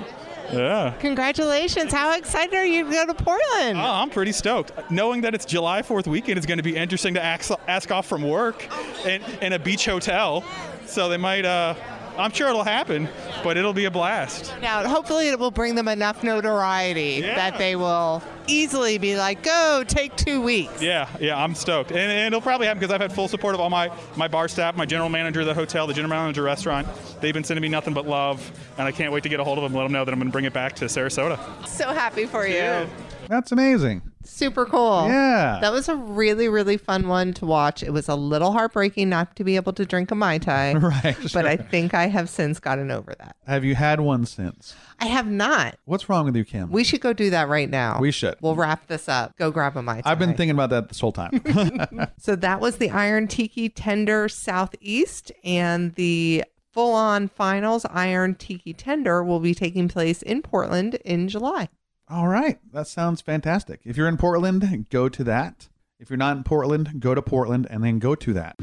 yeah. 0.53 0.95
Congratulations. 1.01 1.93
How 1.93 2.17
excited 2.17 2.55
are 2.55 2.65
you 2.65 2.85
to 2.85 2.91
go 2.91 3.07
to 3.07 3.15
Portland? 3.15 3.79
Oh, 3.79 3.83
I'm 3.83 4.11
pretty 4.11 4.33
stoked. 4.33 4.73
Knowing 4.91 5.21
that 5.23 5.35
it's 5.35 5.45
July 5.45 5.83
4th 5.83 6.07
weekend 6.07 6.39
is 6.39 6.47
going 6.47 6.59
to 6.59 6.63
be 6.63 6.77
interesting 6.77 7.15
to 7.15 7.23
ask, 7.23 7.51
ask 7.67 7.91
off 7.91 8.07
from 8.07 8.23
work 8.23 8.69
in, 9.05 9.23
in 9.43 9.55
a 9.55 9.59
beach 9.59 9.87
hotel. 9.87 10.45
So 10.87 11.09
they 11.09 11.17
might, 11.17 11.45
uh, 11.45 11.75
I'm 12.19 12.33
sure 12.33 12.49
it'll 12.49 12.65
happen, 12.65 13.09
but 13.43 13.57
it'll 13.57 13.73
be 13.73 13.85
a 13.85 13.91
blast. 13.91 14.53
Now, 14.61 14.87
hopefully, 14.89 15.29
it 15.29 15.39
will 15.39 15.51
bring 15.51 15.75
them 15.75 15.89
enough 15.89 16.23
notoriety 16.23 17.21
that 17.21 17.59
they 17.59 17.77
will 17.77 18.23
easily 18.47 18.99
be 18.99 19.17
like, 19.17 19.43
go, 19.43 19.85
take 19.87 20.15
two 20.17 20.41
weeks. 20.41 20.81
Yeah, 20.81 21.09
yeah, 21.21 21.43
I'm 21.43 21.55
stoked. 21.55 21.91
And, 21.91 21.99
and 21.99 22.27
it'll 22.29 22.41
probably 22.41 22.67
happen 22.67 22.81
because 22.81 22.93
I've 22.95 23.01
had 23.01 23.13
full 23.13 23.29
support 23.29 23.55
of 23.55 23.61
all 23.61 23.71
my, 23.71 23.91
my 24.17 24.29
bar 24.29 24.49
staff, 24.49 24.77
my 24.77 24.87
general 24.87 25.09
manager 25.09 25.41
of 25.41 25.47
the 25.47 25.55
hotel, 25.55 25.87
the 25.87 25.95
general 25.95 26.11
manager 26.11 26.29
of 26.31 26.35
the 26.37 26.43
restaurant. 26.43 26.87
They've 27.21 27.35
been 27.35 27.45
sending 27.45 27.63
me 27.63 27.69
nothing 27.69 27.95
but 27.95 28.07
love, 28.07 28.51
and 28.79 28.87
I 28.87 28.93
can't 28.93 29.13
wait 29.13 29.23
to 29.25 29.29
get 29.29 29.41
a 29.41 29.45
hold 29.45 29.59
of 29.59 29.63
them 29.63 29.73
and 29.73 29.77
let 29.77 29.83
them 29.85 29.93
know 29.93 30.05
that 30.05 30.13
I'm 30.13 30.19
going 30.19 30.29
to 30.29 30.33
bring 30.33 30.45
it 30.45 30.53
back 30.53 30.75
to 30.77 30.87
Sarasota. 30.87 31.39
So 31.67 31.93
happy 31.93 32.27
for 32.27 32.47
you. 32.47 32.89
That's 33.29 33.53
amazing. 33.53 34.03
Super 34.27 34.67
cool. 34.67 35.07
Yeah. 35.09 35.59
That 35.61 35.73
was 35.73 35.89
a 35.89 35.97
really, 35.97 36.49
really 36.49 36.77
fun 36.77 37.09
one 37.09 37.33
to 37.35 37.47
watch. 37.47 37.83
It 37.83 37.91
was 37.93 38.09
a 38.09 38.15
little 38.15 38.53
heartbreaking 38.53 39.09
not 39.09 39.37
to 39.37 39.45
be 39.45 39.57
able 39.57 39.73
to 39.75 39.87
drink 39.87 40.11
a 40.11 40.15
Mai 40.15 40.39
Tai. 40.39 40.75
Right. 40.87 41.17
But 41.33 41.47
I 41.47 41.57
think 41.57 41.95
I 41.95 42.07
have 42.09 42.29
since 42.29 42.59
gotten 42.61 42.91
over 42.91 43.15
that. 43.19 43.37
Have 43.47 43.65
you 43.65 43.75
had 43.75 44.01
one 44.01 44.27
since? 44.27 44.75
I 45.01 45.07
have 45.07 45.27
not. 45.27 45.77
What's 45.85 46.09
wrong 46.09 46.25
with 46.27 46.37
you, 46.37 46.45
Kim? 46.45 46.71
We 46.71 46.85
should 46.85 47.01
go 47.01 47.13
do 47.13 47.31
that 47.31 47.49
right 47.49 47.69
now. 47.69 47.99
We 48.01 48.11
should. 48.11 48.37
We'll 48.41 48.55
wrap 48.57 48.87
this 48.87 49.09
up. 49.09 49.37
Go 49.37 49.51
grab 49.51 49.77
a 49.77 49.83
Mai 49.83 50.01
Tai. 50.01 50.11
I've 50.11 50.19
been 50.19 50.35
thinking 50.35 50.51
about 50.51 50.71
that 50.71 50.89
this 50.89 51.01
whole 51.01 51.13
time. 51.13 51.41
So 52.19 52.35
that 52.37 52.61
was 52.61 52.77
the 52.77 52.91
Iron 52.91 53.29
Tiki 53.29 53.69
Tender 53.69 54.29
Southeast 54.29 55.31
and 55.45 55.95
the 55.95 56.45
full 56.73 56.95
on 56.95 57.29
finals 57.29 57.85
Iron 57.91 58.35
Tiki 58.35 58.73
Tender 58.75 59.23
will 59.25 59.41
be 59.41 59.55
taking 59.55 59.89
place 59.89 60.23
in 60.23 60.43
Portland 60.43 60.97
in 61.05 61.29
July. 61.29 61.69
All 62.09 62.29
right. 62.29 62.59
That 62.73 62.87
sounds 62.87 63.21
fantastic. 63.21 63.81
If 63.85 63.97
you're 63.97 64.07
in 64.07 64.17
Portland, 64.17 64.87
go 64.91 65.09
to 65.09 65.25
that. 65.25 65.69
If 65.99 66.09
you're 66.09 66.17
not 66.17 66.37
in 66.37 66.45
Portland, 66.45 67.01
go 67.01 67.15
to 67.15 67.23
Portland 67.23 67.67
and 67.69 67.83
then 67.83 67.99
go 67.99 68.15
to 68.15 68.33
that. 68.35 68.55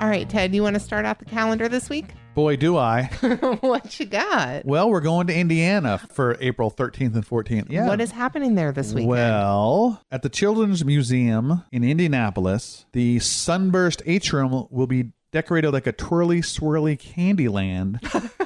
All 0.00 0.08
right, 0.08 0.28
Ted, 0.28 0.54
you 0.54 0.62
want 0.62 0.74
to 0.74 0.80
start 0.80 1.04
out 1.04 1.18
the 1.18 1.24
calendar 1.24 1.68
this 1.68 1.88
week? 1.90 2.06
Boy, 2.34 2.56
do 2.56 2.76
I. 2.76 3.04
what 3.60 3.98
you 3.98 4.06
got? 4.06 4.64
Well, 4.64 4.90
we're 4.90 5.00
going 5.00 5.26
to 5.26 5.34
Indiana 5.34 5.98
for 5.98 6.36
April 6.40 6.70
13th 6.70 7.14
and 7.14 7.26
14th. 7.26 7.66
Yeah. 7.68 7.88
What 7.88 8.00
is 8.00 8.12
happening 8.12 8.54
there 8.54 8.70
this 8.70 8.94
week? 8.94 9.08
Well, 9.08 10.00
at 10.10 10.22
the 10.22 10.28
Children's 10.28 10.84
Museum 10.84 11.64
in 11.72 11.82
Indianapolis, 11.82 12.86
the 12.92 13.18
Sunburst 13.18 14.02
Atrium 14.06 14.66
will 14.70 14.86
be 14.86 15.12
decorated 15.32 15.70
like 15.70 15.86
a 15.86 15.92
twirly, 15.92 16.40
swirly 16.40 16.98
candy 16.98 17.48
land. 17.48 18.00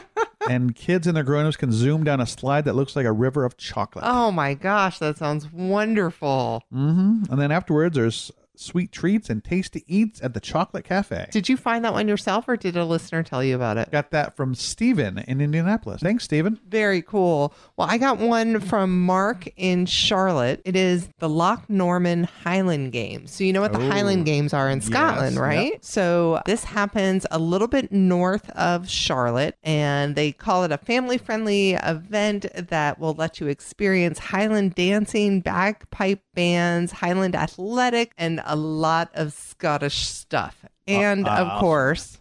and 0.49 0.75
kids 0.75 1.07
and 1.07 1.17
their 1.17 1.25
grown-ups 1.25 1.57
can 1.57 1.73
zoom 1.73 2.05
down 2.05 2.21
a 2.21 2.27
slide 2.27 2.65
that 2.65 2.75
looks 2.75 2.97
like 2.97 3.07
a 3.07 3.13
river 3.13 3.45
of 3.45 3.57
chocolate. 3.57 4.05
Oh 4.07 4.31
my 4.33 4.55
gosh, 4.55 4.99
that 4.99 5.17
sounds 5.19 5.51
wonderful. 5.53 6.63
Mm-hmm. 6.73 7.33
And 7.33 7.41
then 7.41 7.53
afterwards, 7.53 7.97
there's 7.97 8.33
sweet 8.63 8.93
treats 8.93 9.29
and 9.29 9.43
tasty 9.43 9.85
eats 9.87 10.23
at 10.23 10.35
the 10.35 10.41
Chocolate 10.41 10.85
Cafe. 10.85 11.27
Did 11.31 11.49
you 11.49 11.57
find 11.57 11.85
that 11.85 11.93
one 11.93 12.09
yourself 12.09 12.49
or 12.49 12.57
did 12.57 12.77
a 12.77 12.85
listener 12.85 13.23
tell 13.23 13.43
you 13.43 13.55
about 13.57 13.77
it? 13.79 13.91
Got 13.91 14.11
that 14.13 14.37
from 14.37 14.55
Steven 14.55 15.19
in 15.19 15.41
Indianapolis. 15.41 16.01
Thanks, 16.03 16.25
Steven. 16.25 16.59
Very 16.69 17.03
cool. 17.03 17.55
Well, 17.77 17.89
I 17.91 17.99
got 17.99 18.19
one 18.19 18.61
from 18.61 19.05
Mark 19.05 19.49
in 19.57 19.87
Charlotte. 19.87 20.63
It 20.65 20.77
is 20.77 21.09
the 21.19 21.29
Loch 21.29 21.69
Norman 21.69 22.25
Highland 22.25 22.93
Games. 22.93 23.33
So, 23.33 23.45
you 23.45 23.53
know 23.53 23.61
what 23.61 23.73
the 23.73 23.81
Oh. 23.81 23.91
Highland 23.91 24.25
Games 24.25 24.53
are 24.55 24.69
in 24.71 24.81
Scotland, 24.81 25.33
Yes, 25.35 25.41
right? 25.41 25.73
yep. 25.73 25.85
So, 25.85 26.41
this 26.47 26.65
happens 26.65 27.27
a 27.31 27.39
little 27.39 27.69
bit 27.69 27.91
north 27.93 28.49
of 28.51 28.89
Charlotte, 28.89 29.57
and 29.63 30.15
they 30.15 30.33
call 30.33 30.65
it 30.65 30.73
a 30.73 30.79
family 30.79 31.19
friendly 31.19 31.73
event 31.73 32.47
that 32.55 32.99
will 32.99 33.15
let 33.15 33.41
you 33.41 33.47
experience 33.49 34.19
Highland 34.19 34.75
dancing, 34.75 35.41
bagpipe 35.41 36.21
bands, 36.35 36.93
Highland 36.93 37.35
athletic, 37.35 38.13
and 38.19 38.41
a 38.45 38.57
lot 38.57 39.11
of 39.15 39.33
Scottish 39.33 40.07
stuff. 40.07 40.65
And, 40.87 41.27
of 41.29 41.61
course, 41.61 42.19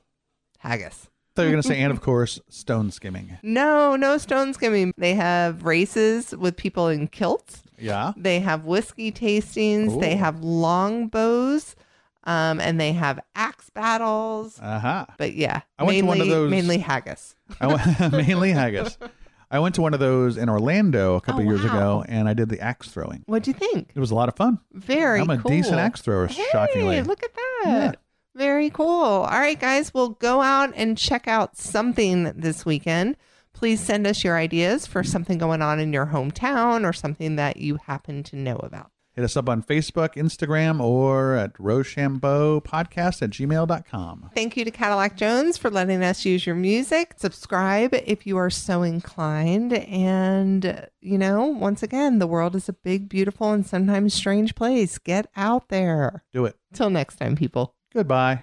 haggis. 0.60 1.08
thought 1.36 1.43
you 1.43 1.47
were 1.50 1.52
going 1.54 1.63
to 1.63 1.67
say, 1.67 1.80
and 1.82 1.91
of 1.91 2.02
course, 2.02 2.39
stone 2.50 2.91
skimming. 2.91 3.38
No, 3.43 3.95
no 3.95 4.17
stone 4.17 4.54
skimming. 4.54 4.93
They 4.97 5.13
have 5.15 5.63
races 5.63 6.32
with 6.36 6.56
people 6.58 6.88
in 6.88 7.08
kilts. 7.08 7.63
Yeah. 7.80 8.13
They 8.15 8.39
have 8.39 8.65
whiskey 8.65 9.12
tastings. 9.12 10.00
They 10.00 10.13
Ooh. 10.13 10.17
have 10.17 10.43
longbows. 10.43 11.76
Um, 12.24 12.60
and 12.60 12.80
they 12.80 12.91
have 12.93 13.19
axe 13.36 13.71
battles. 13.71 14.60
Uh 14.62 14.78
huh. 14.80 15.06
But 15.17 15.34
yeah, 15.34 15.62
I 15.80 15.84
went 15.84 15.97
to 15.97 16.06
one 16.06 16.21
of 16.21 16.28
those- 16.28 16.52
mainly 16.52 16.78
haggis. 16.78 17.36
I 17.60 17.65
went, 17.65 18.12
mainly 18.12 18.52
haggis. 18.52 18.95
I 19.51 19.59
went 19.59 19.75
to 19.75 19.81
one 19.81 19.93
of 19.93 19.99
those 19.99 20.37
in 20.37 20.47
Orlando 20.49 21.15
a 21.15 21.21
couple 21.21 21.41
Oh, 21.41 21.43
years 21.43 21.61
wow. 21.63 21.67
ago, 21.99 22.05
and 22.07 22.29
I 22.29 22.33
did 22.33 22.47
the 22.49 22.59
axe 22.61 22.87
throwing. 22.89 23.23
What'd 23.25 23.47
you 23.47 23.53
think? 23.53 23.91
It 23.93 23.99
was 23.99 24.09
a 24.11 24.15
lot 24.15 24.29
of 24.29 24.35
fun. 24.35 24.59
Very 24.71 25.19
I'm 25.19 25.29
a 25.29 25.37
cool. 25.37 25.51
decent 25.51 25.77
axe 25.77 26.01
thrower, 26.01 26.27
shockingly. 26.29 27.01
Look 27.01 27.21
at 27.23 27.33
that. 27.35 27.63
Yeah. 27.65 27.91
Very 28.33 28.69
cool. 28.69 28.87
All 28.87 29.25
right, 29.39 29.59
guys, 29.59 29.93
we'll 29.93 30.11
go 30.11 30.41
out 30.41 30.71
and 30.77 30.97
check 30.97 31.27
out 31.27 31.57
something 31.57 32.31
this 32.35 32.65
weekend. 32.65 33.17
Please 33.53 33.81
send 33.81 34.07
us 34.07 34.23
your 34.23 34.37
ideas 34.37 34.87
for 34.87 35.03
something 35.03 35.37
going 35.37 35.61
on 35.61 35.79
in 35.81 35.91
your 35.91 36.05
hometown 36.07 36.87
or 36.89 36.93
something 36.93 37.35
that 37.35 37.57
you 37.57 37.77
happen 37.87 38.23
to 38.23 38.37
know 38.37 38.55
about. 38.55 38.89
Hit 39.21 39.25
us 39.25 39.38
up 39.38 39.49
on 39.49 39.62
Facebook, 39.62 40.15
Instagram, 40.15 40.81
or 40.81 41.36
at 41.36 41.53
rochambeaupodcast 41.53 43.21
at 43.21 43.29
gmail.com. 43.29 44.31
Thank 44.34 44.57
you 44.57 44.65
to 44.65 44.71
Cadillac 44.71 45.15
Jones 45.15 45.60
for 45.60 45.69
letting 45.69 46.01
us 46.01 46.25
use 46.25 46.47
your 46.47 46.55
music. 46.55 47.13
Subscribe 47.17 47.93
if 47.93 48.25
you 48.25 48.38
are 48.38 48.49
so 48.49 48.81
inclined. 48.81 49.73
And, 49.73 50.89
you 51.01 51.19
know, 51.19 51.45
once 51.45 51.84
again, 51.84 52.17
the 52.17 52.25
world 52.25 52.55
is 52.55 52.67
a 52.67 52.73
big, 52.73 53.10
beautiful, 53.10 53.51
and 53.51 53.63
sometimes 53.63 54.15
strange 54.15 54.55
place. 54.55 54.97
Get 54.97 55.27
out 55.36 55.69
there. 55.69 56.23
Do 56.34 56.45
it. 56.45 56.55
Till 56.73 56.89
next 56.89 57.17
time, 57.17 57.36
people. 57.36 57.75
Goodbye. 57.93 58.41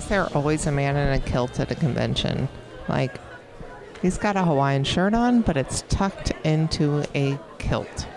Is 0.00 0.08
there 0.08 0.34
always 0.34 0.66
a 0.66 0.72
man 0.72 0.96
in 0.96 1.12
a 1.12 1.20
kilt 1.20 1.60
at 1.60 1.70
a 1.70 1.74
convention? 1.74 2.48
Like, 2.88 3.20
he's 4.00 4.16
got 4.16 4.34
a 4.34 4.42
Hawaiian 4.42 4.82
shirt 4.82 5.12
on, 5.12 5.42
but 5.42 5.58
it's 5.58 5.84
tucked 5.90 6.32
into 6.42 7.04
a 7.14 7.38
kilt. 7.58 8.08